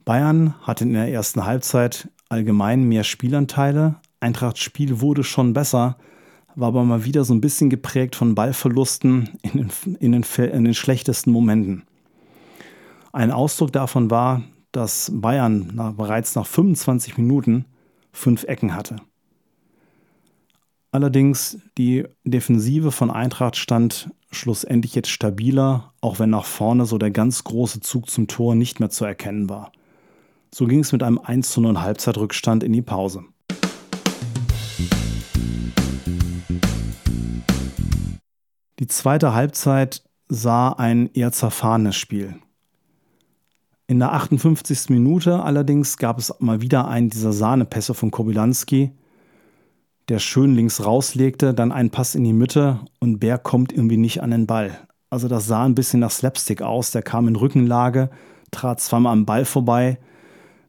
Bayern 0.04 0.54
hatte 0.62 0.84
in 0.84 0.92
der 0.92 1.10
ersten 1.10 1.44
Halbzeit 1.44 2.08
allgemein 2.28 2.84
mehr 2.84 3.02
Spielanteile. 3.02 3.96
Eintrachts 4.20 4.60
Spiel 4.60 5.00
wurde 5.00 5.24
schon 5.24 5.52
besser, 5.52 5.96
war 6.54 6.68
aber 6.68 6.84
mal 6.84 7.04
wieder 7.04 7.24
so 7.24 7.34
ein 7.34 7.40
bisschen 7.40 7.70
geprägt 7.70 8.14
von 8.14 8.36
Ballverlusten 8.36 9.30
in 9.42 9.50
den, 9.50 9.96
in 9.98 10.12
den, 10.12 10.22
in 10.22 10.62
den 10.62 10.74
schlechtesten 10.74 11.32
Momenten. 11.32 11.87
Ein 13.12 13.30
Ausdruck 13.30 13.72
davon 13.72 14.10
war, 14.10 14.42
dass 14.72 15.10
Bayern 15.14 15.70
nach, 15.74 15.94
bereits 15.94 16.34
nach 16.34 16.46
25 16.46 17.16
Minuten 17.16 17.64
fünf 18.12 18.44
Ecken 18.44 18.74
hatte. 18.74 18.96
Allerdings 20.90 21.58
die 21.76 22.04
Defensive 22.24 22.92
von 22.92 23.10
Eintracht 23.10 23.56
stand 23.56 24.10
schlussendlich 24.30 24.94
jetzt 24.94 25.10
stabiler, 25.10 25.92
auch 26.00 26.18
wenn 26.18 26.30
nach 26.30 26.44
vorne 26.44 26.86
so 26.86 26.98
der 26.98 27.10
ganz 27.10 27.44
große 27.44 27.80
Zug 27.80 28.10
zum 28.10 28.26
Tor 28.26 28.54
nicht 28.54 28.80
mehr 28.80 28.90
zu 28.90 29.04
erkennen 29.04 29.48
war. 29.48 29.72
So 30.54 30.66
ging 30.66 30.80
es 30.80 30.92
mit 30.92 31.02
einem 31.02 31.18
1 31.18 31.50
zu 31.50 31.60
0 31.60 31.80
Halbzeitrückstand 31.80 32.62
in 32.62 32.72
die 32.72 32.82
Pause. 32.82 33.24
Die 38.78 38.86
zweite 38.86 39.34
Halbzeit 39.34 40.04
sah 40.28 40.70
ein 40.70 41.10
eher 41.12 41.32
zerfahrenes 41.32 41.96
Spiel. 41.96 42.38
In 43.90 44.00
der 44.00 44.12
58. 44.12 44.90
Minute 44.90 45.42
allerdings 45.42 45.96
gab 45.96 46.18
es 46.18 46.34
mal 46.40 46.60
wieder 46.60 46.88
einen 46.88 47.08
dieser 47.08 47.32
Sahnepässe 47.32 47.94
von 47.94 48.10
Kobylanski, 48.10 48.92
der 50.10 50.18
schön 50.18 50.54
links 50.54 50.84
rauslegte, 50.84 51.54
dann 51.54 51.72
einen 51.72 51.88
Pass 51.88 52.14
in 52.14 52.22
die 52.22 52.34
Mitte 52.34 52.80
und 53.00 53.18
Bär 53.18 53.38
kommt 53.38 53.72
irgendwie 53.72 53.96
nicht 53.96 54.22
an 54.22 54.30
den 54.30 54.46
Ball. 54.46 54.78
Also 55.08 55.26
das 55.26 55.46
sah 55.46 55.64
ein 55.64 55.74
bisschen 55.74 56.00
nach 56.00 56.10
Slapstick 56.10 56.60
aus. 56.60 56.90
Der 56.90 57.00
kam 57.00 57.28
in 57.28 57.36
Rückenlage, 57.36 58.10
trat 58.50 58.78
zweimal 58.82 59.14
am 59.14 59.24
Ball 59.24 59.46
vorbei. 59.46 59.98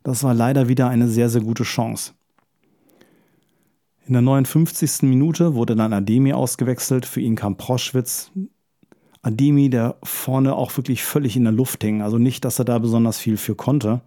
Das 0.03 0.23
war 0.23 0.33
leider 0.33 0.69
wieder 0.69 0.87
eine 0.87 1.09
sehr, 1.09 1.29
sehr 1.29 1.41
gute 1.41 1.63
Chance. 1.63 2.13
In 4.07 4.13
der 4.13 4.21
59. 4.21 5.01
Minute 5.01 5.55
wurde 5.55 5.75
dann 5.75 5.91
Ademi 5.91 6.31
ausgewechselt. 6.31 7.05
Für 7.05 7.19
ihn 7.19 7.35
kam 7.35 7.57
Proschwitz. 7.57 8.31
Ademi, 9.21 9.69
der 9.69 9.97
vorne 10.03 10.55
auch 10.55 10.75
wirklich 10.77 11.03
völlig 11.03 11.35
in 11.35 11.43
der 11.43 11.53
Luft 11.53 11.83
hing. 11.83 12.01
Also 12.01 12.17
nicht, 12.17 12.45
dass 12.45 12.59
er 12.59 12.65
da 12.65 12.79
besonders 12.79 13.19
viel 13.19 13.37
für 13.37 13.55
konnte. 13.55 14.01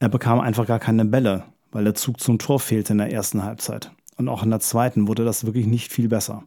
Er 0.00 0.08
bekam 0.08 0.40
einfach 0.40 0.66
gar 0.66 0.80
keine 0.80 1.04
Bälle, 1.04 1.44
weil 1.70 1.84
der 1.84 1.94
Zug 1.94 2.20
zum 2.20 2.38
Tor 2.38 2.58
fehlte 2.60 2.92
in 2.92 2.98
der 2.98 3.12
ersten 3.12 3.44
Halbzeit. 3.44 3.92
Und 4.16 4.28
auch 4.28 4.42
in 4.42 4.50
der 4.50 4.60
zweiten 4.60 5.08
wurde 5.08 5.24
das 5.24 5.46
wirklich 5.46 5.66
nicht 5.66 5.92
viel 5.92 6.08
besser. 6.08 6.44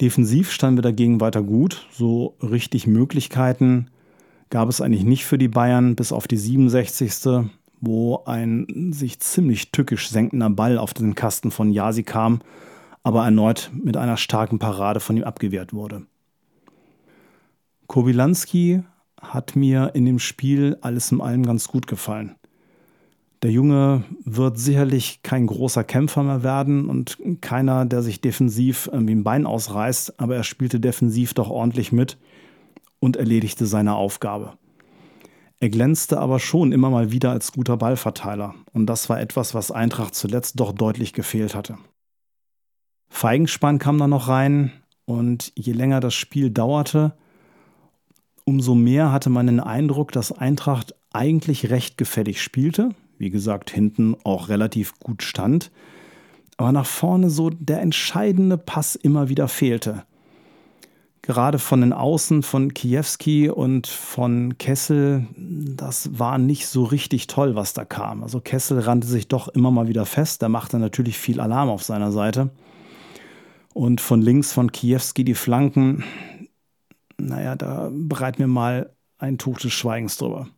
Defensiv 0.00 0.50
standen 0.50 0.78
wir 0.78 0.82
dagegen 0.82 1.20
weiter 1.20 1.42
gut. 1.42 1.86
So 1.92 2.36
richtig 2.42 2.86
Möglichkeiten 2.86 3.88
gab 4.50 4.68
es 4.68 4.80
eigentlich 4.80 5.04
nicht 5.04 5.24
für 5.24 5.38
die 5.38 5.48
Bayern, 5.48 5.96
bis 5.96 6.12
auf 6.12 6.28
die 6.28 6.36
67 6.36 7.48
wo 7.82 8.22
ein 8.26 8.92
sich 8.92 9.18
ziemlich 9.18 9.72
tückisch 9.72 10.08
senkender 10.08 10.48
Ball 10.50 10.78
auf 10.78 10.94
den 10.94 11.16
Kasten 11.16 11.50
von 11.50 11.72
Yasi 11.72 12.04
kam, 12.04 12.40
aber 13.02 13.24
erneut 13.24 13.70
mit 13.74 13.96
einer 13.96 14.16
starken 14.16 14.60
Parade 14.60 15.00
von 15.00 15.16
ihm 15.16 15.24
abgewehrt 15.24 15.72
wurde. 15.72 16.06
Kobylanski 17.92 18.82
hat 19.20 19.54
mir 19.54 19.90
in 19.92 20.06
dem 20.06 20.18
Spiel 20.18 20.78
alles 20.80 21.12
in 21.12 21.20
allem 21.20 21.44
ganz 21.44 21.68
gut 21.68 21.86
gefallen. 21.86 22.36
Der 23.42 23.50
Junge 23.50 24.04
wird 24.24 24.58
sicherlich 24.58 25.22
kein 25.22 25.46
großer 25.46 25.84
Kämpfer 25.84 26.22
mehr 26.22 26.42
werden 26.42 26.88
und 26.88 27.18
keiner, 27.42 27.84
der 27.84 28.00
sich 28.02 28.22
defensiv 28.22 28.88
irgendwie 28.90 29.14
ein 29.14 29.24
Bein 29.24 29.44
ausreißt, 29.44 30.18
aber 30.18 30.36
er 30.36 30.42
spielte 30.42 30.80
defensiv 30.80 31.34
doch 31.34 31.50
ordentlich 31.50 31.92
mit 31.92 32.16
und 32.98 33.16
erledigte 33.16 33.66
seine 33.66 33.94
Aufgabe. 33.94 34.54
Er 35.60 35.68
glänzte 35.68 36.18
aber 36.18 36.38
schon 36.38 36.72
immer 36.72 36.88
mal 36.88 37.12
wieder 37.12 37.30
als 37.30 37.52
guter 37.52 37.76
Ballverteiler 37.76 38.54
und 38.72 38.86
das 38.86 39.10
war 39.10 39.20
etwas, 39.20 39.52
was 39.52 39.70
Eintracht 39.70 40.14
zuletzt 40.14 40.58
doch 40.58 40.72
deutlich 40.72 41.12
gefehlt 41.12 41.54
hatte. 41.54 41.76
Feigenspann 43.10 43.78
kam 43.78 43.98
dann 43.98 44.08
noch 44.08 44.28
rein 44.28 44.72
und 45.04 45.52
je 45.56 45.74
länger 45.74 46.00
das 46.00 46.14
Spiel 46.14 46.48
dauerte, 46.48 47.18
umso 48.44 48.74
mehr 48.74 49.12
hatte 49.12 49.30
man 49.30 49.46
den 49.46 49.60
Eindruck, 49.60 50.12
dass 50.12 50.32
Eintracht 50.32 50.94
eigentlich 51.12 51.70
recht 51.70 51.98
gefällig 51.98 52.42
spielte, 52.42 52.90
wie 53.18 53.30
gesagt 53.30 53.70
hinten 53.70 54.16
auch 54.24 54.48
relativ 54.48 54.98
gut 54.98 55.22
stand, 55.22 55.70
aber 56.56 56.72
nach 56.72 56.86
vorne 56.86 57.30
so 57.30 57.50
der 57.50 57.80
entscheidende 57.80 58.58
Pass 58.58 58.94
immer 58.94 59.28
wieder 59.28 59.48
fehlte 59.48 60.04
gerade 61.22 61.60
von 61.60 61.80
den 61.80 61.92
Außen 61.92 62.42
von 62.42 62.74
Kiewski 62.74 63.48
und 63.48 63.86
von 63.86 64.58
Kessel, 64.58 65.26
das 65.36 66.18
war 66.18 66.36
nicht 66.36 66.66
so 66.66 66.82
richtig 66.82 67.28
toll, 67.28 67.54
was 67.54 67.72
da 67.72 67.84
kam. 67.84 68.24
Also 68.24 68.40
Kessel 68.40 68.80
rannte 68.80 69.06
sich 69.06 69.28
doch 69.28 69.48
immer 69.48 69.70
mal 69.70 69.86
wieder 69.86 70.04
fest, 70.04 70.42
der 70.42 70.48
machte 70.48 70.78
natürlich 70.78 71.16
viel 71.16 71.40
Alarm 71.40 71.70
auf 71.70 71.84
seiner 71.84 72.10
Seite. 72.10 72.50
Und 73.72 74.00
von 74.00 74.20
links 74.20 74.52
von 74.52 74.70
Kiewski 74.70 75.24
die 75.24 75.34
Flanken, 75.34 76.04
naja, 77.26 77.56
da 77.56 77.90
bereiten 77.92 78.38
wir 78.38 78.46
mal 78.46 78.94
ein 79.18 79.38
Tuch 79.38 79.58
des 79.58 79.72
Schweigens 79.72 80.16
drüber. 80.16 80.48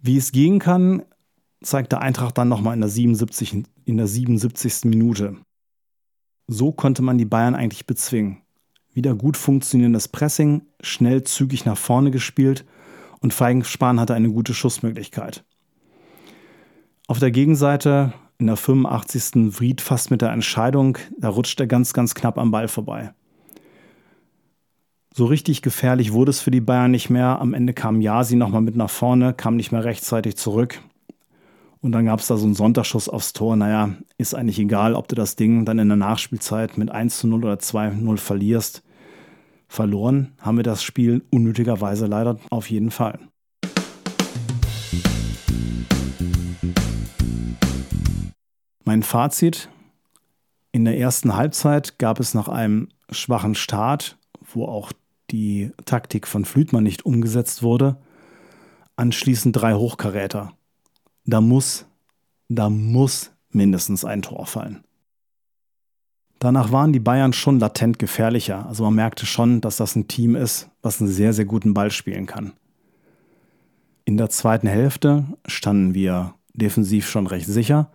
Wie 0.00 0.16
es 0.16 0.32
gehen 0.32 0.58
kann, 0.58 1.02
zeigt 1.62 1.92
der 1.92 2.00
Eintracht 2.00 2.36
dann 2.36 2.48
nochmal 2.48 2.74
in 2.74 2.80
der 2.80 2.90
77. 2.90 3.64
in 3.84 3.96
der 3.96 4.06
77. 4.06 4.84
Minute. 4.84 5.36
So 6.46 6.72
konnte 6.72 7.02
man 7.02 7.18
die 7.18 7.24
Bayern 7.24 7.54
eigentlich 7.54 7.86
bezwingen 7.86 8.44
wieder 8.94 9.14
gut 9.14 9.36
funktionierendes 9.36 10.08
Pressing, 10.08 10.62
schnell 10.80 11.24
zügig 11.24 11.64
nach 11.64 11.76
vorne 11.76 12.10
gespielt 12.10 12.64
und 13.20 13.34
Feigenspahn 13.34 14.00
hatte 14.00 14.14
eine 14.14 14.30
gute 14.30 14.54
Schussmöglichkeit. 14.54 15.44
Auf 17.06 17.18
der 17.18 17.32
Gegenseite 17.32 18.14
in 18.38 18.46
der 18.46 18.56
85. 18.56 19.52
Fried 19.52 19.80
fast 19.80 20.10
mit 20.10 20.22
der 20.22 20.30
Entscheidung, 20.30 20.96
da 21.18 21.28
rutscht 21.28 21.60
er 21.60 21.66
ganz, 21.66 21.92
ganz 21.92 22.14
knapp 22.14 22.38
am 22.38 22.50
Ball 22.50 22.68
vorbei. 22.68 23.12
So 25.16 25.26
richtig 25.26 25.62
gefährlich 25.62 26.12
wurde 26.12 26.30
es 26.30 26.40
für 26.40 26.50
die 26.50 26.60
Bayern 26.60 26.90
nicht 26.90 27.08
mehr. 27.08 27.38
Am 27.40 27.54
Ende 27.54 27.72
kam 27.72 28.00
Jasi 28.00 28.34
nochmal 28.34 28.62
mit 28.62 28.74
nach 28.74 28.90
vorne, 28.90 29.32
kam 29.32 29.54
nicht 29.54 29.70
mehr 29.70 29.84
rechtzeitig 29.84 30.36
zurück. 30.36 30.80
Und 31.80 31.92
dann 31.92 32.06
gab 32.06 32.18
es 32.18 32.26
da 32.26 32.36
so 32.36 32.46
einen 32.46 32.56
Sonntagsschuss 32.56 33.08
aufs 33.08 33.32
Tor. 33.32 33.54
Naja, 33.54 33.90
ist 34.18 34.34
eigentlich 34.34 34.58
egal, 34.58 34.96
ob 34.96 35.06
du 35.06 35.14
das 35.14 35.36
Ding 35.36 35.64
dann 35.64 35.78
in 35.78 35.86
der 35.86 35.96
Nachspielzeit 35.96 36.76
mit 36.78 36.90
1 36.90 37.18
zu 37.20 37.28
0 37.28 37.44
oder 37.44 37.60
2 37.60 37.90
zu 37.90 37.96
0 37.98 38.16
verlierst. 38.16 38.82
Verloren 39.68 40.32
haben 40.40 40.56
wir 40.56 40.64
das 40.64 40.82
Spiel 40.82 41.22
unnötigerweise 41.30 42.06
leider 42.06 42.40
auf 42.50 42.68
jeden 42.68 42.90
Fall. 42.90 43.20
Mein 48.84 49.04
Fazit. 49.04 49.68
In 50.72 50.84
der 50.84 50.98
ersten 50.98 51.36
Halbzeit 51.36 52.00
gab 52.00 52.18
es 52.18 52.34
nach 52.34 52.48
einem 52.48 52.88
schwachen 53.10 53.54
Start, 53.54 54.18
wo 54.52 54.64
auch 54.66 54.90
die 55.30 55.72
Taktik 55.84 56.26
von 56.26 56.44
Flütmann 56.44 56.84
nicht 56.84 57.06
umgesetzt 57.06 57.62
wurde, 57.62 57.96
anschließend 58.96 59.56
drei 59.56 59.74
Hochkaräter. 59.74 60.52
Da 61.24 61.40
muss, 61.40 61.86
da 62.48 62.70
muss 62.70 63.32
mindestens 63.50 64.04
ein 64.04 64.22
Tor 64.22 64.46
fallen. 64.46 64.84
Danach 66.38 66.72
waren 66.72 66.92
die 66.92 67.00
Bayern 67.00 67.32
schon 67.32 67.58
latent 67.58 67.98
gefährlicher. 67.98 68.66
Also 68.66 68.84
man 68.84 68.94
merkte 68.94 69.24
schon, 69.24 69.60
dass 69.62 69.78
das 69.78 69.96
ein 69.96 70.08
Team 70.08 70.36
ist, 70.36 70.68
was 70.82 71.00
einen 71.00 71.10
sehr, 71.10 71.32
sehr 71.32 71.46
guten 71.46 71.72
Ball 71.72 71.90
spielen 71.90 72.26
kann. 72.26 72.52
In 74.04 74.18
der 74.18 74.28
zweiten 74.28 74.66
Hälfte 74.66 75.24
standen 75.46 75.94
wir 75.94 76.34
defensiv 76.52 77.08
schon 77.08 77.26
recht 77.26 77.46
sicher. 77.46 77.90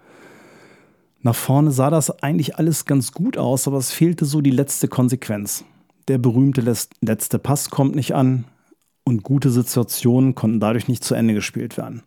Nach 1.22 1.36
vorne 1.36 1.72
sah 1.72 1.90
das 1.90 2.24
eigentlich 2.24 2.56
alles 2.56 2.86
ganz 2.86 3.12
gut 3.12 3.38
aus, 3.38 3.68
aber 3.68 3.78
es 3.78 3.92
fehlte 3.92 4.26
so 4.26 4.42
die 4.42 4.50
letzte 4.50 4.88
Konsequenz. 4.88 5.64
Der 6.10 6.18
berühmte 6.18 6.62
letzte 7.02 7.38
Pass 7.38 7.70
kommt 7.70 7.94
nicht 7.94 8.16
an 8.16 8.46
und 9.04 9.22
gute 9.22 9.52
Situationen 9.52 10.34
konnten 10.34 10.60
dadurch 10.60 10.88
nicht 10.88 11.04
zu 11.04 11.14
Ende 11.14 11.36
gespielt 11.36 11.78
werden. 11.78 12.02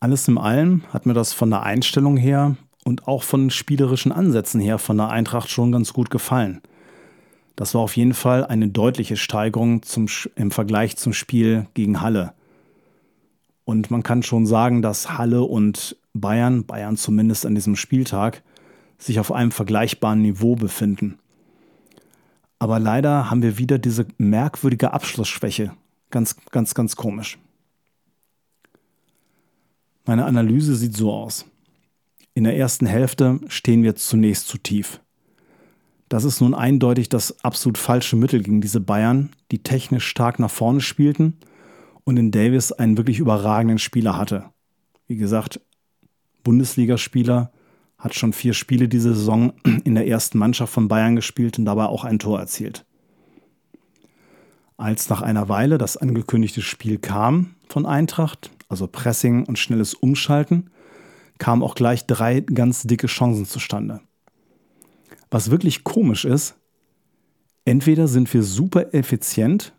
Alles 0.00 0.26
in 0.26 0.36
allem 0.36 0.82
hat 0.92 1.06
mir 1.06 1.14
das 1.14 1.32
von 1.32 1.50
der 1.50 1.62
Einstellung 1.62 2.16
her 2.16 2.56
und 2.84 3.06
auch 3.06 3.22
von 3.22 3.50
spielerischen 3.50 4.10
Ansätzen 4.10 4.60
her 4.60 4.78
von 4.78 4.96
der 4.96 5.10
Eintracht 5.10 5.48
schon 5.48 5.70
ganz 5.70 5.92
gut 5.92 6.10
gefallen. 6.10 6.60
Das 7.54 7.72
war 7.72 7.82
auf 7.82 7.96
jeden 7.96 8.14
Fall 8.14 8.44
eine 8.44 8.66
deutliche 8.66 9.16
Steigerung 9.16 9.82
zum, 9.82 10.08
im 10.34 10.50
Vergleich 10.50 10.96
zum 10.96 11.12
Spiel 11.12 11.68
gegen 11.74 12.00
Halle. 12.00 12.32
Und 13.64 13.92
man 13.92 14.02
kann 14.02 14.24
schon 14.24 14.46
sagen, 14.46 14.82
dass 14.82 15.18
Halle 15.18 15.42
und 15.44 15.96
Bayern, 16.14 16.66
Bayern 16.66 16.96
zumindest 16.96 17.46
an 17.46 17.54
diesem 17.54 17.76
Spieltag, 17.76 18.42
sich 18.98 19.20
auf 19.20 19.30
einem 19.30 19.52
vergleichbaren 19.52 20.20
Niveau 20.20 20.56
befinden. 20.56 21.20
Aber 22.58 22.78
leider 22.78 23.30
haben 23.30 23.42
wir 23.42 23.58
wieder 23.58 23.78
diese 23.78 24.06
merkwürdige 24.18 24.92
Abschlussschwäche. 24.92 25.72
Ganz, 26.10 26.36
ganz, 26.50 26.74
ganz 26.74 26.96
komisch. 26.96 27.38
Meine 30.06 30.24
Analyse 30.24 30.76
sieht 30.76 30.96
so 30.96 31.12
aus. 31.12 31.46
In 32.34 32.44
der 32.44 32.56
ersten 32.56 32.86
Hälfte 32.86 33.40
stehen 33.48 33.82
wir 33.82 33.96
zunächst 33.96 34.46
zu 34.46 34.58
tief. 34.58 35.00
Das 36.08 36.24
ist 36.24 36.40
nun 36.40 36.54
eindeutig 36.54 37.08
das 37.08 37.42
absolut 37.44 37.78
falsche 37.78 38.14
Mittel 38.14 38.42
gegen 38.42 38.60
diese 38.60 38.80
Bayern, 38.80 39.30
die 39.50 39.62
technisch 39.62 40.06
stark 40.06 40.38
nach 40.38 40.50
vorne 40.50 40.80
spielten 40.80 41.38
und 42.04 42.16
in 42.16 42.30
Davis 42.30 42.70
einen 42.70 42.96
wirklich 42.96 43.18
überragenden 43.18 43.78
Spieler 43.78 44.16
hatte. 44.16 44.44
Wie 45.08 45.16
gesagt, 45.16 45.60
Bundesligaspieler, 46.44 47.50
hat 47.98 48.14
schon 48.14 48.32
vier 48.32 48.52
Spiele 48.54 48.88
diese 48.88 49.14
Saison 49.14 49.52
in 49.84 49.94
der 49.94 50.06
ersten 50.06 50.38
Mannschaft 50.38 50.72
von 50.72 50.88
Bayern 50.88 51.16
gespielt 51.16 51.58
und 51.58 51.64
dabei 51.64 51.86
auch 51.86 52.04
ein 52.04 52.18
Tor 52.18 52.38
erzielt. 52.38 52.84
Als 54.76 55.08
nach 55.08 55.22
einer 55.22 55.48
Weile 55.48 55.78
das 55.78 55.96
angekündigte 55.96 56.60
Spiel 56.60 56.98
kam 56.98 57.54
von 57.68 57.86
Eintracht, 57.86 58.50
also 58.68 58.86
Pressing 58.86 59.46
und 59.46 59.58
schnelles 59.58 59.94
Umschalten, 59.94 60.70
kamen 61.38 61.62
auch 61.62 61.74
gleich 61.74 62.06
drei 62.06 62.40
ganz 62.40 62.82
dicke 62.82 63.06
Chancen 63.06 63.46
zustande. 63.46 64.00
Was 65.30 65.50
wirklich 65.50 65.82
komisch 65.82 66.24
ist, 66.24 66.56
entweder 67.64 68.06
sind 68.06 68.32
wir 68.32 68.42
super 68.42 68.94
effizient, 68.94 69.72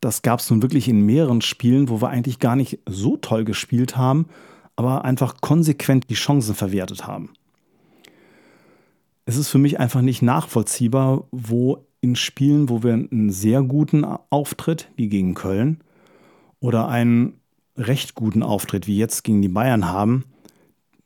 das 0.00 0.22
gab 0.22 0.40
es 0.40 0.50
nun 0.50 0.62
wirklich 0.62 0.88
in 0.88 1.00
mehreren 1.00 1.40
Spielen, 1.40 1.88
wo 1.88 2.00
wir 2.00 2.08
eigentlich 2.08 2.38
gar 2.38 2.56
nicht 2.56 2.78
so 2.86 3.16
toll 3.16 3.44
gespielt 3.44 3.96
haben, 3.96 4.26
aber 4.76 5.04
einfach 5.04 5.40
konsequent 5.40 6.10
die 6.10 6.14
Chancen 6.14 6.54
verwertet 6.54 7.06
haben. 7.06 7.30
Es 9.26 9.36
ist 9.36 9.48
für 9.48 9.58
mich 9.58 9.80
einfach 9.80 10.02
nicht 10.02 10.22
nachvollziehbar, 10.22 11.24
wo 11.30 11.86
in 12.00 12.16
Spielen, 12.16 12.68
wo 12.68 12.82
wir 12.82 12.92
einen 12.92 13.30
sehr 13.30 13.62
guten 13.62 14.04
Auftritt, 14.04 14.90
wie 14.96 15.08
gegen 15.08 15.34
Köln, 15.34 15.82
oder 16.60 16.88
einen 16.88 17.40
recht 17.76 18.14
guten 18.14 18.42
Auftritt, 18.42 18.86
wie 18.86 18.98
jetzt 18.98 19.24
gegen 19.24 19.42
die 19.42 19.48
Bayern 19.48 19.88
haben, 19.88 20.24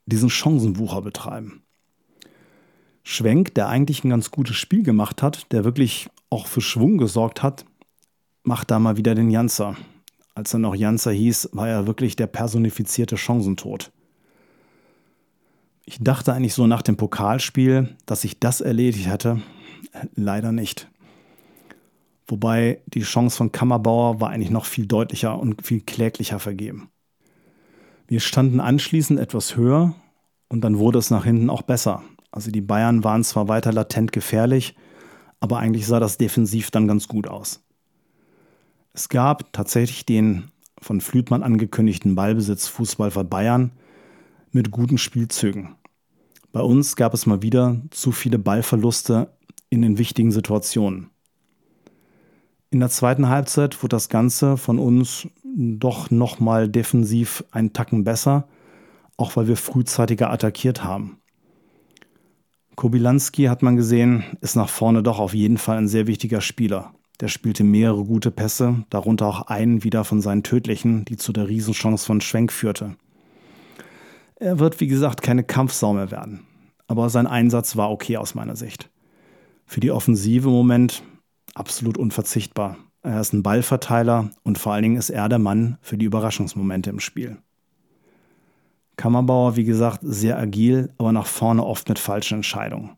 diesen 0.06 0.30
Chancenwucher 0.30 1.02
betreiben. 1.02 1.62
Schwenk, 3.04 3.54
der 3.54 3.68
eigentlich 3.68 4.04
ein 4.04 4.10
ganz 4.10 4.30
gutes 4.30 4.56
Spiel 4.56 4.82
gemacht 4.82 5.22
hat, 5.22 5.50
der 5.52 5.64
wirklich 5.64 6.10
auch 6.30 6.46
für 6.46 6.60
Schwung 6.60 6.98
gesorgt 6.98 7.42
hat, 7.42 7.64
macht 8.42 8.70
da 8.70 8.78
mal 8.78 8.96
wieder 8.96 9.14
den 9.14 9.30
Janzer. 9.30 9.76
Als 10.38 10.54
er 10.54 10.60
noch 10.60 10.76
Janzer 10.76 11.10
hieß, 11.10 11.48
war 11.50 11.68
er 11.68 11.88
wirklich 11.88 12.14
der 12.14 12.28
personifizierte 12.28 13.16
Chancentod. 13.16 13.90
Ich 15.84 15.98
dachte 16.00 16.32
eigentlich 16.32 16.54
so 16.54 16.68
nach 16.68 16.82
dem 16.82 16.96
Pokalspiel, 16.96 17.96
dass 18.06 18.22
ich 18.22 18.38
das 18.38 18.60
erledigt 18.60 19.08
hätte. 19.08 19.42
Leider 20.14 20.52
nicht. 20.52 20.88
Wobei 22.28 22.82
die 22.86 23.00
Chance 23.00 23.36
von 23.36 23.50
Kammerbauer 23.50 24.20
war 24.20 24.30
eigentlich 24.30 24.52
noch 24.52 24.64
viel 24.64 24.86
deutlicher 24.86 25.36
und 25.36 25.66
viel 25.66 25.80
kläglicher 25.80 26.38
vergeben. 26.38 26.88
Wir 28.06 28.20
standen 28.20 28.60
anschließend 28.60 29.18
etwas 29.18 29.56
höher 29.56 29.96
und 30.48 30.60
dann 30.60 30.78
wurde 30.78 31.00
es 31.00 31.10
nach 31.10 31.24
hinten 31.24 31.50
auch 31.50 31.62
besser. 31.62 32.04
Also 32.30 32.52
die 32.52 32.60
Bayern 32.60 33.02
waren 33.02 33.24
zwar 33.24 33.48
weiter 33.48 33.72
latent 33.72 34.12
gefährlich, 34.12 34.76
aber 35.40 35.58
eigentlich 35.58 35.88
sah 35.88 35.98
das 35.98 36.16
defensiv 36.16 36.70
dann 36.70 36.86
ganz 36.86 37.08
gut 37.08 37.26
aus. 37.26 37.64
Es 38.98 39.08
gab 39.08 39.52
tatsächlich 39.52 40.06
den 40.06 40.50
von 40.82 41.00
Flütmann 41.00 41.44
angekündigten 41.44 42.16
Ballbesitz 42.16 42.66
Fußball 42.66 43.12
für 43.12 43.22
Bayern 43.22 43.70
mit 44.50 44.72
guten 44.72 44.98
Spielzügen. 44.98 45.76
Bei 46.50 46.62
uns 46.62 46.96
gab 46.96 47.14
es 47.14 47.24
mal 47.24 47.40
wieder 47.40 47.80
zu 47.92 48.10
viele 48.10 48.40
Ballverluste 48.40 49.32
in 49.70 49.82
den 49.82 49.98
wichtigen 49.98 50.32
Situationen. 50.32 51.10
In 52.70 52.80
der 52.80 52.88
zweiten 52.88 53.28
Halbzeit 53.28 53.80
wurde 53.84 53.94
das 53.94 54.08
Ganze 54.08 54.56
von 54.56 54.80
uns 54.80 55.28
doch 55.44 56.10
nochmal 56.10 56.68
defensiv 56.68 57.44
einen 57.52 57.72
Tacken 57.72 58.02
besser, 58.02 58.48
auch 59.16 59.36
weil 59.36 59.46
wir 59.46 59.56
frühzeitiger 59.56 60.32
attackiert 60.32 60.82
haben. 60.82 61.20
Kobilanski 62.74 63.44
hat 63.44 63.62
man 63.62 63.76
gesehen, 63.76 64.24
ist 64.40 64.56
nach 64.56 64.68
vorne 64.68 65.04
doch 65.04 65.20
auf 65.20 65.34
jeden 65.34 65.58
Fall 65.58 65.78
ein 65.78 65.86
sehr 65.86 66.08
wichtiger 66.08 66.40
Spieler. 66.40 66.94
Der 67.20 67.28
spielte 67.28 67.64
mehrere 67.64 68.04
gute 68.04 68.30
Pässe, 68.30 68.84
darunter 68.90 69.26
auch 69.26 69.42
einen 69.42 69.82
wieder 69.82 70.04
von 70.04 70.20
seinen 70.20 70.44
tödlichen, 70.44 71.04
die 71.04 71.16
zu 71.16 71.32
der 71.32 71.48
Riesenchance 71.48 72.06
von 72.06 72.20
Schwenk 72.20 72.52
führte. 72.52 72.96
Er 74.36 74.60
wird, 74.60 74.80
wie 74.80 74.86
gesagt, 74.86 75.22
keine 75.22 75.42
Kampfsau 75.42 75.94
mehr 75.94 76.12
werden. 76.12 76.44
Aber 76.86 77.10
sein 77.10 77.26
Einsatz 77.26 77.76
war 77.76 77.90
okay 77.90 78.16
aus 78.16 78.34
meiner 78.34 78.54
Sicht. 78.54 78.88
Für 79.66 79.80
die 79.80 79.90
Offensive 79.90 80.48
im 80.48 80.54
Moment 80.54 81.02
absolut 81.54 81.98
unverzichtbar. 81.98 82.76
Er 83.02 83.20
ist 83.20 83.32
ein 83.32 83.42
Ballverteiler 83.42 84.30
und 84.44 84.58
vor 84.58 84.72
allen 84.72 84.82
Dingen 84.82 84.96
ist 84.96 85.10
er 85.10 85.28
der 85.28 85.38
Mann 85.38 85.78
für 85.80 85.98
die 85.98 86.06
Überraschungsmomente 86.06 86.90
im 86.90 87.00
Spiel. 87.00 87.38
Kammerbauer, 88.96 89.56
wie 89.56 89.64
gesagt, 89.64 90.00
sehr 90.02 90.38
agil, 90.38 90.92
aber 90.98 91.12
nach 91.12 91.26
vorne 91.26 91.64
oft 91.64 91.88
mit 91.88 91.98
falschen 91.98 92.36
Entscheidungen. 92.36 92.97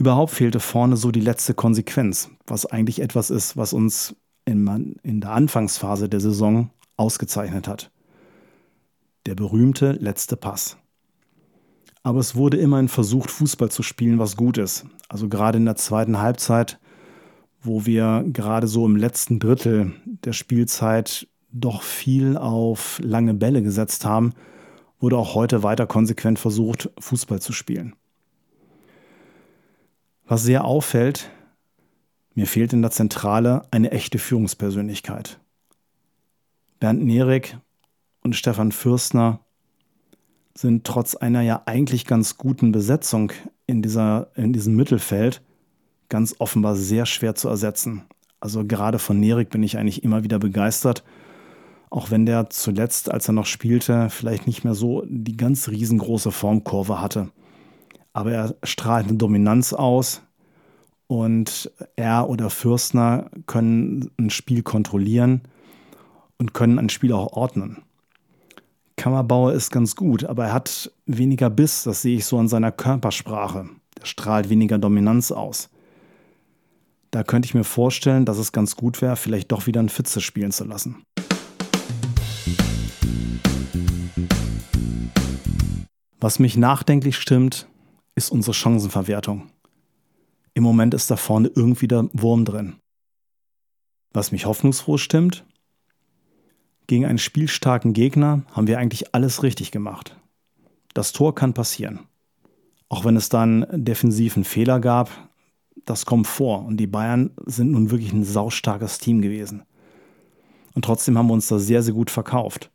Überhaupt 0.00 0.32
fehlte 0.32 0.58
vorne 0.58 0.96
so 0.96 1.12
die 1.12 1.20
letzte 1.20 1.54
Konsequenz, 1.54 2.30
was 2.46 2.66
eigentlich 2.66 3.00
etwas 3.00 3.30
ist, 3.30 3.56
was 3.56 3.72
uns 3.72 4.16
in, 4.44 4.96
der 5.04 5.30
Anfangsphase 5.30 6.08
der 6.08 6.20
Saison 6.20 6.70
ausgezeichnet 6.96 7.68
hat. 7.68 7.92
Der 9.26 9.36
berühmte 9.36 9.92
letzte 9.92 10.36
Pass. 10.36 10.78
Aber 12.02 12.18
es 12.18 12.34
wurde 12.34 12.56
immerhin 12.56 12.88
versucht, 12.88 13.30
Fußball 13.30 13.70
zu 13.70 13.82
spielen, 13.82 14.18
was 14.18 14.36
gut 14.36 14.58
ist. 14.58 14.86
Also 15.08 15.28
gerade 15.28 15.58
in 15.58 15.66
der 15.66 15.76
zweiten 15.76 16.18
Halbzeit 16.18 16.80
wo 17.62 17.86
wir 17.86 18.24
gerade 18.32 18.66
so 18.66 18.86
im 18.86 18.96
letzten 18.96 19.38
Drittel 19.38 19.92
der 20.24 20.32
Spielzeit 20.32 21.28
doch 21.52 21.82
viel 21.82 22.36
auf 22.36 23.00
lange 23.02 23.34
Bälle 23.34 23.62
gesetzt 23.62 24.04
haben, 24.04 24.32
wurde 24.98 25.16
auch 25.16 25.34
heute 25.34 25.62
weiter 25.62 25.86
konsequent 25.86 26.38
versucht, 26.38 26.90
Fußball 26.98 27.40
zu 27.40 27.52
spielen. 27.52 27.94
Was 30.30 30.44
sehr 30.44 30.64
auffällt, 30.64 31.28
mir 32.36 32.46
fehlt 32.46 32.72
in 32.72 32.82
der 32.82 32.92
Zentrale 32.92 33.62
eine 33.72 33.90
echte 33.90 34.20
Führungspersönlichkeit. 34.20 35.40
Bernd 36.78 37.02
Nerek 37.02 37.58
und 38.22 38.36
Stefan 38.36 38.70
Fürstner 38.70 39.40
sind 40.56 40.84
trotz 40.84 41.16
einer 41.16 41.40
ja 41.40 41.62
eigentlich 41.66 42.06
ganz 42.06 42.36
guten 42.36 42.70
Besetzung 42.70 43.32
in, 43.66 43.82
dieser, 43.82 44.28
in 44.36 44.52
diesem 44.52 44.76
Mittelfeld 44.76 45.42
ganz 46.08 46.36
offenbar 46.38 46.76
sehr 46.76 47.06
schwer 47.06 47.34
zu 47.34 47.48
ersetzen. 47.48 48.04
Also 48.38 48.64
gerade 48.64 49.00
von 49.00 49.18
Nerik 49.18 49.50
bin 49.50 49.64
ich 49.64 49.78
eigentlich 49.78 50.04
immer 50.04 50.22
wieder 50.22 50.38
begeistert. 50.38 51.02
Auch 51.90 52.12
wenn 52.12 52.24
der 52.24 52.50
zuletzt, 52.50 53.10
als 53.10 53.28
er 53.28 53.34
noch 53.34 53.46
spielte, 53.46 54.10
vielleicht 54.10 54.46
nicht 54.46 54.62
mehr 54.62 54.74
so 54.74 55.04
die 55.08 55.36
ganz 55.36 55.66
riesengroße 55.66 56.30
Formkurve 56.30 57.00
hatte. 57.00 57.32
Aber 58.12 58.32
er 58.32 58.54
strahlt 58.64 59.08
eine 59.08 59.16
Dominanz 59.16 59.72
aus 59.72 60.22
und 61.06 61.70
er 61.96 62.28
oder 62.28 62.50
Fürstner 62.50 63.30
können 63.46 64.10
ein 64.18 64.30
Spiel 64.30 64.62
kontrollieren 64.62 65.42
und 66.38 66.54
können 66.54 66.78
ein 66.78 66.88
Spiel 66.88 67.12
auch 67.12 67.32
ordnen. 67.32 67.82
Kammerbauer 68.96 69.52
ist 69.52 69.70
ganz 69.70 69.96
gut, 69.96 70.24
aber 70.24 70.46
er 70.46 70.52
hat 70.52 70.92
weniger 71.06 71.48
Biss, 71.48 71.84
das 71.84 72.02
sehe 72.02 72.16
ich 72.16 72.26
so 72.26 72.38
an 72.38 72.48
seiner 72.48 72.70
Körpersprache. 72.70 73.70
Er 73.98 74.06
strahlt 74.06 74.50
weniger 74.50 74.78
Dominanz 74.78 75.32
aus. 75.32 75.70
Da 77.10 77.24
könnte 77.24 77.46
ich 77.46 77.54
mir 77.54 77.64
vorstellen, 77.64 78.24
dass 78.24 78.38
es 78.38 78.52
ganz 78.52 78.76
gut 78.76 79.00
wäre, 79.02 79.16
vielleicht 79.16 79.50
doch 79.52 79.66
wieder 79.66 79.80
ein 79.80 79.88
Fitze 79.88 80.20
spielen 80.20 80.52
zu 80.52 80.64
lassen. 80.64 81.02
Was 86.20 86.38
mich 86.38 86.58
nachdenklich 86.58 87.16
stimmt, 87.16 87.69
ist 88.20 88.30
unsere 88.30 88.52
Chancenverwertung. 88.52 89.50
Im 90.52 90.62
Moment 90.62 90.92
ist 90.92 91.10
da 91.10 91.16
vorne 91.16 91.50
irgendwie 91.54 91.88
der 91.88 92.10
Wurm 92.12 92.44
drin. 92.44 92.76
Was 94.12 94.30
mich 94.30 94.44
hoffnungsfroh 94.44 94.98
stimmt, 94.98 95.46
gegen 96.86 97.06
einen 97.06 97.16
spielstarken 97.16 97.94
Gegner 97.94 98.42
haben 98.52 98.66
wir 98.66 98.78
eigentlich 98.78 99.14
alles 99.14 99.42
richtig 99.42 99.70
gemacht. 99.70 100.20
Das 100.92 101.12
Tor 101.12 101.34
kann 101.34 101.54
passieren. 101.54 102.00
Auch 102.90 103.06
wenn 103.06 103.16
es 103.16 103.30
dann 103.30 103.64
defensiven 103.72 104.44
Fehler 104.44 104.80
gab, 104.80 105.08
das 105.86 106.04
kommt 106.04 106.26
vor. 106.26 106.66
Und 106.66 106.76
die 106.76 106.88
Bayern 106.88 107.30
sind 107.46 107.70
nun 107.70 107.90
wirklich 107.90 108.12
ein 108.12 108.24
saustarkes 108.24 108.98
Team 108.98 109.22
gewesen. 109.22 109.62
Und 110.74 110.84
trotzdem 110.84 111.16
haben 111.16 111.28
wir 111.28 111.34
uns 111.34 111.48
da 111.48 111.58
sehr, 111.58 111.82
sehr 111.82 111.94
gut 111.94 112.10
verkauft. 112.10 112.70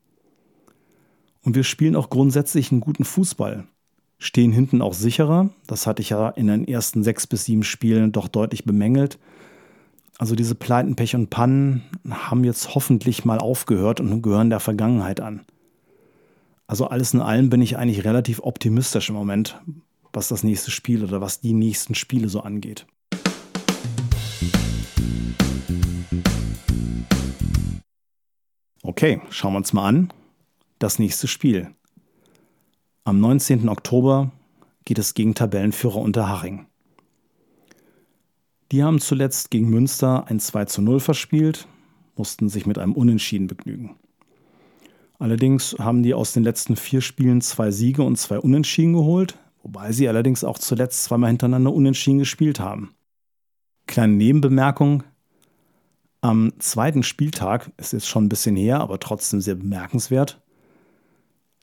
Und 1.43 1.53
wir 1.55 1.63
spielen 1.63 1.95
auch 1.95 2.09
grundsätzlich 2.09 2.71
einen 2.71 2.81
guten 2.81 3.05
Fußball. 3.05 3.67
Stehen 4.17 4.51
hinten 4.51 4.81
auch 4.81 4.93
sicherer. 4.93 5.49
Das 5.67 5.87
hatte 5.87 6.01
ich 6.01 6.09
ja 6.09 6.29
in 6.29 6.47
den 6.47 6.67
ersten 6.67 7.03
sechs 7.03 7.27
bis 7.27 7.45
sieben 7.45 7.63
Spielen 7.63 8.11
doch 8.11 8.27
deutlich 8.27 8.65
bemängelt. 8.65 9.19
Also 10.17 10.35
diese 10.35 10.55
Pleiten, 10.55 10.95
Pech 10.95 11.15
und 11.15 11.29
Pannen 11.29 11.83
haben 12.09 12.45
jetzt 12.45 12.73
hoffentlich 12.73 13.25
mal 13.25 13.39
aufgehört 13.39 13.99
und 13.99 14.21
gehören 14.21 14.49
der 14.49 14.61
Vergangenheit 14.61 15.19
an. 15.19 15.41
Also 16.67 16.87
alles 16.87 17.13
in 17.13 17.21
allem 17.21 17.49
bin 17.49 17.61
ich 17.61 17.77
eigentlich 17.77 18.05
relativ 18.05 18.39
optimistisch 18.39 19.09
im 19.09 19.15
Moment, 19.15 19.61
was 20.13 20.29
das 20.29 20.43
nächste 20.43 20.71
Spiel 20.71 21.03
oder 21.03 21.19
was 21.21 21.41
die 21.41 21.53
nächsten 21.53 21.93
Spiele 21.93 22.29
so 22.29 22.39
angeht. 22.39 22.87
Okay, 28.81 29.21
schauen 29.29 29.53
wir 29.53 29.57
uns 29.57 29.73
mal 29.73 29.87
an. 29.87 30.13
Das 30.79 30.99
nächste 30.99 31.27
Spiel. 31.27 31.71
Am 33.07 33.19
19. 33.19 33.69
Oktober 33.69 34.31
geht 34.83 34.97
es 34.97 35.13
gegen 35.13 35.35
Tabellenführer 35.35 35.97
Unterhaching. 35.97 36.65
Die 38.71 38.83
haben 38.83 38.99
zuletzt 38.99 39.51
gegen 39.51 39.69
Münster 39.69 40.25
ein 40.27 40.39
2 40.39 40.65
zu 40.65 40.81
0 40.81 40.99
verspielt, 40.99 41.67
mussten 42.15 42.49
sich 42.49 42.65
mit 42.65 42.79
einem 42.79 42.93
Unentschieden 42.93 43.45
begnügen. 43.45 43.95
Allerdings 45.19 45.75
haben 45.77 46.01
die 46.01 46.15
aus 46.15 46.33
den 46.33 46.43
letzten 46.43 46.75
vier 46.75 46.99
Spielen 47.01 47.41
zwei 47.41 47.69
Siege 47.69 48.01
und 48.01 48.17
zwei 48.17 48.39
Unentschieden 48.39 48.93
geholt, 48.93 49.37
wobei 49.61 49.91
sie 49.91 50.09
allerdings 50.09 50.43
auch 50.43 50.57
zuletzt 50.57 51.03
zweimal 51.03 51.29
hintereinander 51.29 51.71
Unentschieden 51.71 52.17
gespielt 52.17 52.59
haben. 52.59 52.95
Kleine 53.85 54.13
Nebenbemerkung. 54.13 55.03
Am 56.21 56.53
zweiten 56.57 57.03
Spieltag, 57.03 57.71
ist 57.77 57.93
jetzt 57.93 58.07
schon 58.07 58.25
ein 58.25 58.29
bisschen 58.29 58.55
her, 58.55 58.79
aber 58.79 58.99
trotzdem 58.99 59.41
sehr 59.41 59.53
bemerkenswert, 59.53 60.41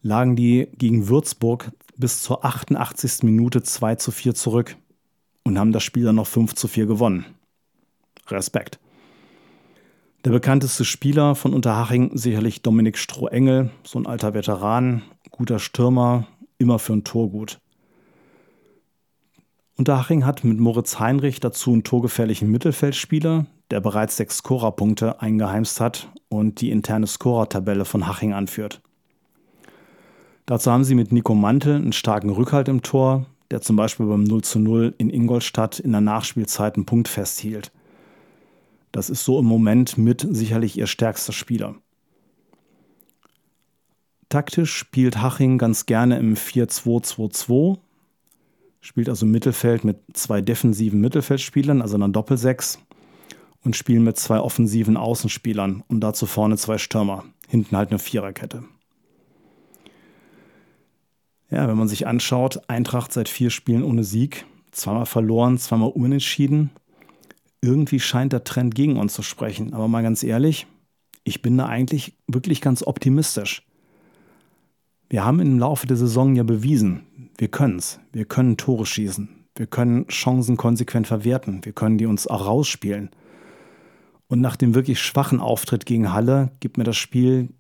lagen 0.03 0.37
die 0.37 0.69
gegen 0.77 1.09
Würzburg 1.09 1.73
bis 1.97 2.23
zur 2.23 2.45
88. 2.45 3.23
Minute 3.23 3.63
2 3.63 3.95
zu 3.97 4.11
4 4.11 4.35
zurück 4.35 4.77
und 5.45 5.59
haben 5.59 5.73
das 5.73 5.83
Spiel 5.83 6.05
dann 6.05 6.17
noch 6.17 6.27
5 6.27 6.55
zu 6.55 6.69
4 6.69 6.87
gewonnen. 6.87 7.25
Respekt. 8.29 8.79
Der 10.25 10.31
bekannteste 10.31 10.85
Spieler 10.85 11.35
von 11.35 11.53
Unterhaching 11.53 12.17
sicherlich 12.17 12.63
Dominik 12.63 12.97
Strohengel, 12.97 13.71
so 13.83 13.99
ein 13.99 14.07
alter 14.07 14.35
Veteran, 14.35 15.03
guter 15.31 15.59
Stürmer, 15.59 16.29
immer 16.59 16.79
für 16.79 16.93
ein 16.93 17.05
Tor 17.05 17.31
gut. 17.31 17.59
Unterhaching 19.77 20.25
hat 20.25 20.45
mit 20.45 20.61
Moritz 20.61 21.01
Heinrich 21.01 21.41
dazu 21.41 21.73
einen 21.73 21.83
torgefährlichen 21.83 22.49
Mittelfeldspieler, 22.51 23.47
der 23.71 23.81
bereits 23.81 24.17
sechs 24.17 24.39
Scorerpunkte 24.39 25.21
eingeheimst 25.21 25.81
hat 25.81 26.09
und 26.29 26.61
die 26.61 26.71
interne 26.71 27.09
Scorertabelle 27.09 27.85
von 27.85 28.07
Haching 28.07 28.33
anführt. 28.33 28.81
Dazu 30.53 30.71
haben 30.71 30.85
sie 30.85 30.95
mit 30.95 31.13
Nico 31.13 31.35
Mantel 31.35 31.77
einen 31.77 31.95
starken 31.95 32.29
Rückhalt 32.29 32.69
im 32.69 32.83
Tor, 32.83 33.25
der 33.51 33.63
zum 33.63 33.75
Beispiel 33.75 34.05
beim 34.05 34.25
0 34.25 34.43
zu 34.43 34.59
0 34.59 34.95
in 34.99 35.09
Ingolstadt 35.09 35.81
in 35.81 35.93
der 35.93 36.03
Nachspielzeit 36.03 36.75
einen 36.77 36.85
Punkt 36.85 37.09
festhielt. 37.09 37.73
Das 38.93 39.09
ist 39.09 39.25
so 39.25 39.39
im 39.39 39.47
Moment 39.47 39.97
mit 39.97 40.27
sicherlich 40.29 40.77
ihr 40.77 40.87
stärkster 40.87 41.33
Spieler. 41.33 41.77
Taktisch 44.29 44.75
spielt 44.75 45.23
Haching 45.23 45.57
ganz 45.57 45.87
gerne 45.87 46.19
im 46.19 46.35
4-2-2-2, 46.35 47.79
spielt 48.83 49.09
also 49.09 49.25
Mittelfeld 49.25 49.85
mit 49.85 50.01
zwei 50.13 50.43
defensiven 50.43 51.01
Mittelfeldspielern, 51.01 51.81
also 51.81 51.95
einer 51.95 52.11
Doppelsechs, 52.11 52.79
und 53.65 53.75
spielen 53.75 54.05
mit 54.05 54.19
zwei 54.19 54.39
offensiven 54.39 54.99
Außenspielern 54.99 55.83
und 55.89 56.01
dazu 56.01 56.27
vorne 56.27 56.59
zwei 56.59 56.77
Stürmer, 56.77 57.25
hinten 57.49 57.75
halt 57.75 57.89
eine 57.89 57.99
Viererkette. 57.99 58.65
Ja, 61.53 61.69
wenn 61.69 61.77
man 61.77 61.87
sich 61.87 62.07
anschaut, 62.07 62.63
Eintracht 62.69 63.13
seit 63.13 63.29
vier 63.29 63.51
Spielen 63.51 63.85
ohne 63.85 64.05
Sieg, 64.05 64.47
zweimal 64.71 65.05
verloren, 65.05 65.59
zweimal 65.59 65.91
unentschieden. 65.91 66.71
Irgendwie 67.61 68.01
scheint 68.01 68.33
der 68.33 68.43
Trend 68.43 68.75
gegen 68.75 68.97
uns 68.97 69.13
zu 69.13 69.23
sprechen. 69.23 69.75
Aber 69.75 69.87
mal 69.87 70.03
ganz 70.03 70.23
ehrlich, 70.23 70.67
ich 71.25 71.43
bin 71.43 71.59
da 71.59 71.67
eigentlich 71.67 72.17
wirklich 72.27 72.63
ganz 72.63 72.83
optimistisch. 72.83 73.67
Wir 75.11 75.27
haben 75.27 75.41
im 75.41 75.59
Laufe 75.59 75.87
der 75.87 75.99
Saison 75.99 76.35
ja 76.35 76.43
bewiesen, 76.43 77.03
wir 77.37 77.49
können 77.49 77.77
es. 77.79 78.01
Wir 78.15 78.25
können 78.25 78.57
Tore 78.57 78.87
schießen. 78.87 79.29
Wir 79.55 79.67
können 79.67 80.07
Chancen 80.09 80.57
konsequent 80.57 81.07
verwerten. 81.07 81.63
Wir 81.65 81.73
können 81.75 81.99
die 81.99 82.07
uns 82.07 82.27
auch 82.27 82.47
rausspielen. 82.47 83.11
Und 84.27 84.41
nach 84.41 84.57
dem 84.57 84.75
wirklich 84.75 85.03
schwachen 85.03 85.39
Auftritt 85.39 85.85
gegen 85.85 86.15
Halle 86.15 86.53
gibt 86.61 86.79
mir 86.79 86.85
das 86.85 86.97
Spiel 86.97 87.51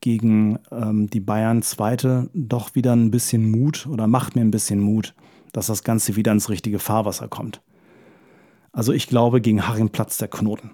gegen 0.00 0.58
ähm, 0.70 1.08
die 1.08 1.20
Bayern 1.20 1.62
Zweite 1.62 2.30
doch 2.34 2.74
wieder 2.74 2.94
ein 2.94 3.10
bisschen 3.10 3.50
Mut 3.50 3.86
oder 3.86 4.06
macht 4.06 4.36
mir 4.36 4.42
ein 4.42 4.50
bisschen 4.50 4.80
Mut, 4.80 5.14
dass 5.52 5.66
das 5.66 5.84
Ganze 5.84 6.16
wieder 6.16 6.32
ins 6.32 6.48
richtige 6.48 6.78
Fahrwasser 6.78 7.28
kommt. 7.28 7.62
Also 8.72 8.92
ich 8.92 9.06
glaube, 9.06 9.40
gegen 9.40 9.66
Harim 9.66 9.88
platzt 9.88 10.20
der 10.20 10.28
Knoten. 10.28 10.72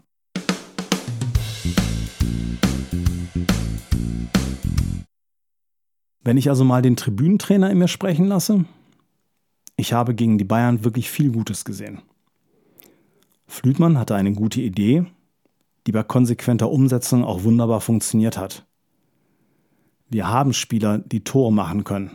Wenn 6.25 6.37
ich 6.37 6.49
also 6.49 6.65
mal 6.65 6.83
den 6.83 6.97
Tribünentrainer 6.97 7.71
in 7.71 7.79
mir 7.79 7.89
sprechen 7.89 8.27
lasse, 8.27 8.65
ich 9.77 9.93
habe 9.93 10.15
gegen 10.15 10.39
die 10.39 10.45
Bayern 10.45 10.85
wirklich 10.85 11.11
viel 11.11 11.33
Gutes 11.33 11.65
gesehen. 11.65 12.03
Flütmann 13.47 13.99
hatte 13.99 14.15
eine 14.15 14.33
gute 14.33 14.61
Idee, 14.61 15.05
die 15.87 15.93
bei 15.93 16.03
konsequenter 16.03 16.71
Umsetzung 16.71 17.25
auch 17.25 17.43
wunderbar 17.43 17.81
funktioniert 17.81 18.39
hat. 18.39 18.67
Wir 20.13 20.29
haben 20.29 20.53
Spieler, 20.53 20.99
die 20.99 21.25
Tore 21.25 21.51
machen 21.51 21.85
können. 21.85 22.11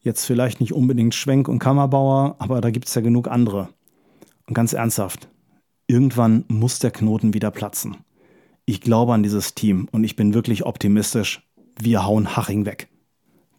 Jetzt 0.00 0.24
vielleicht 0.24 0.58
nicht 0.58 0.72
unbedingt 0.72 1.14
Schwenk 1.14 1.48
und 1.48 1.58
Kammerbauer, 1.58 2.36
aber 2.38 2.62
da 2.62 2.70
gibt 2.70 2.88
es 2.88 2.94
ja 2.94 3.02
genug 3.02 3.28
andere. 3.28 3.68
Und 4.46 4.54
ganz 4.54 4.72
ernsthaft, 4.72 5.28
irgendwann 5.86 6.46
muss 6.48 6.78
der 6.78 6.92
Knoten 6.92 7.34
wieder 7.34 7.50
platzen. 7.50 7.98
Ich 8.64 8.80
glaube 8.80 9.12
an 9.12 9.22
dieses 9.22 9.54
Team 9.54 9.86
und 9.92 10.02
ich 10.02 10.16
bin 10.16 10.32
wirklich 10.32 10.64
optimistisch. 10.64 11.46
Wir 11.78 12.06
hauen 12.06 12.34
Haching 12.34 12.64
weg. 12.64 12.88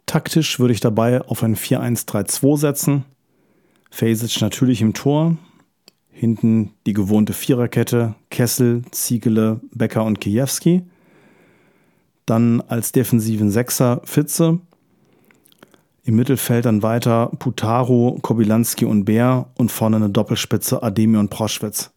Taktisch 0.07 0.59
würde 0.59 0.73
ich 0.73 0.79
dabei 0.79 1.21
auf 1.21 1.43
ein 1.43 1.55
4-1-3-2 1.55 2.57
setzen. 2.57 3.05
Fasic 3.91 4.41
natürlich 4.41 4.81
im 4.81 4.95
Tor. 4.95 5.37
Hinten 6.09 6.71
die 6.87 6.93
gewohnte 6.93 7.33
Viererkette, 7.33 8.15
Kessel, 8.31 8.81
Ziegele, 8.89 9.61
Becker 9.71 10.03
und 10.03 10.19
Kijewski. 10.19 10.81
Dann 12.25 12.61
als 12.61 12.91
defensiven 12.91 13.51
Sechser 13.51 14.01
Fitze. 14.03 14.59
Im 16.03 16.15
Mittelfeld 16.15 16.65
dann 16.65 16.83
weiter 16.83 17.31
Putaro, 17.39 18.19
Kobilanski 18.21 18.85
und 18.85 19.05
Bär 19.05 19.47
und 19.57 19.71
vorne 19.71 19.95
eine 19.97 20.09
Doppelspitze 20.09 20.83
Ademi 20.83 21.17
und 21.17 21.29
Proschwitz. 21.29 21.91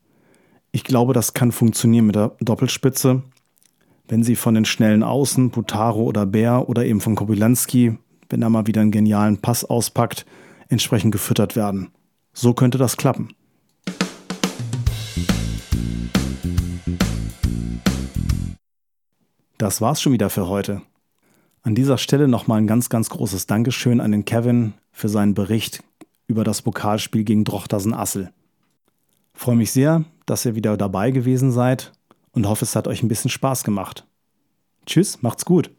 Ich 0.72 0.84
glaube, 0.84 1.12
das 1.12 1.34
kann 1.34 1.52
funktionieren 1.52 2.06
mit 2.06 2.16
der 2.16 2.32
Doppelspitze, 2.40 3.22
wenn 4.08 4.22
sie 4.22 4.36
von 4.36 4.54
den 4.54 4.64
schnellen 4.64 5.02
Außen, 5.02 5.50
Putaro 5.50 6.02
oder 6.02 6.24
Bär 6.26 6.68
oder 6.68 6.84
eben 6.84 7.00
von 7.00 7.14
Kobilanski, 7.14 7.98
wenn 8.30 8.42
er 8.42 8.50
mal 8.50 8.66
wieder 8.66 8.80
einen 8.80 8.90
genialen 8.90 9.38
Pass 9.38 9.64
auspackt, 9.64 10.26
entsprechend 10.68 11.12
gefüttert 11.12 11.56
werden. 11.56 11.90
So 12.32 12.54
könnte 12.54 12.78
das 12.78 12.96
klappen. 12.96 13.30
Das 19.58 19.80
war's 19.80 20.00
schon 20.00 20.12
wieder 20.12 20.30
für 20.30 20.46
heute. 20.46 20.82
An 21.62 21.74
dieser 21.74 21.98
Stelle 21.98 22.28
nochmal 22.28 22.60
ein 22.60 22.68
ganz, 22.68 22.88
ganz 22.90 23.10
großes 23.10 23.48
Dankeschön 23.48 24.00
an 24.00 24.12
den 24.12 24.24
Kevin 24.24 24.74
für 24.92 25.08
seinen 25.08 25.34
Bericht 25.34 25.82
über 26.28 26.44
das 26.44 26.62
Pokalspiel 26.62 27.24
gegen 27.24 27.42
Drochtersen 27.42 27.92
Assel. 27.92 28.30
Freue 29.34 29.56
mich 29.56 29.72
sehr, 29.72 30.04
dass 30.26 30.44
ihr 30.44 30.54
wieder 30.54 30.76
dabei 30.76 31.10
gewesen 31.10 31.50
seid 31.50 31.92
und 32.30 32.46
hoffe, 32.46 32.64
es 32.64 32.76
hat 32.76 32.86
euch 32.86 33.02
ein 33.02 33.08
bisschen 33.08 33.32
Spaß 33.32 33.64
gemacht. 33.64 34.06
Tschüss, 34.86 35.22
macht's 35.22 35.44
gut. 35.44 35.72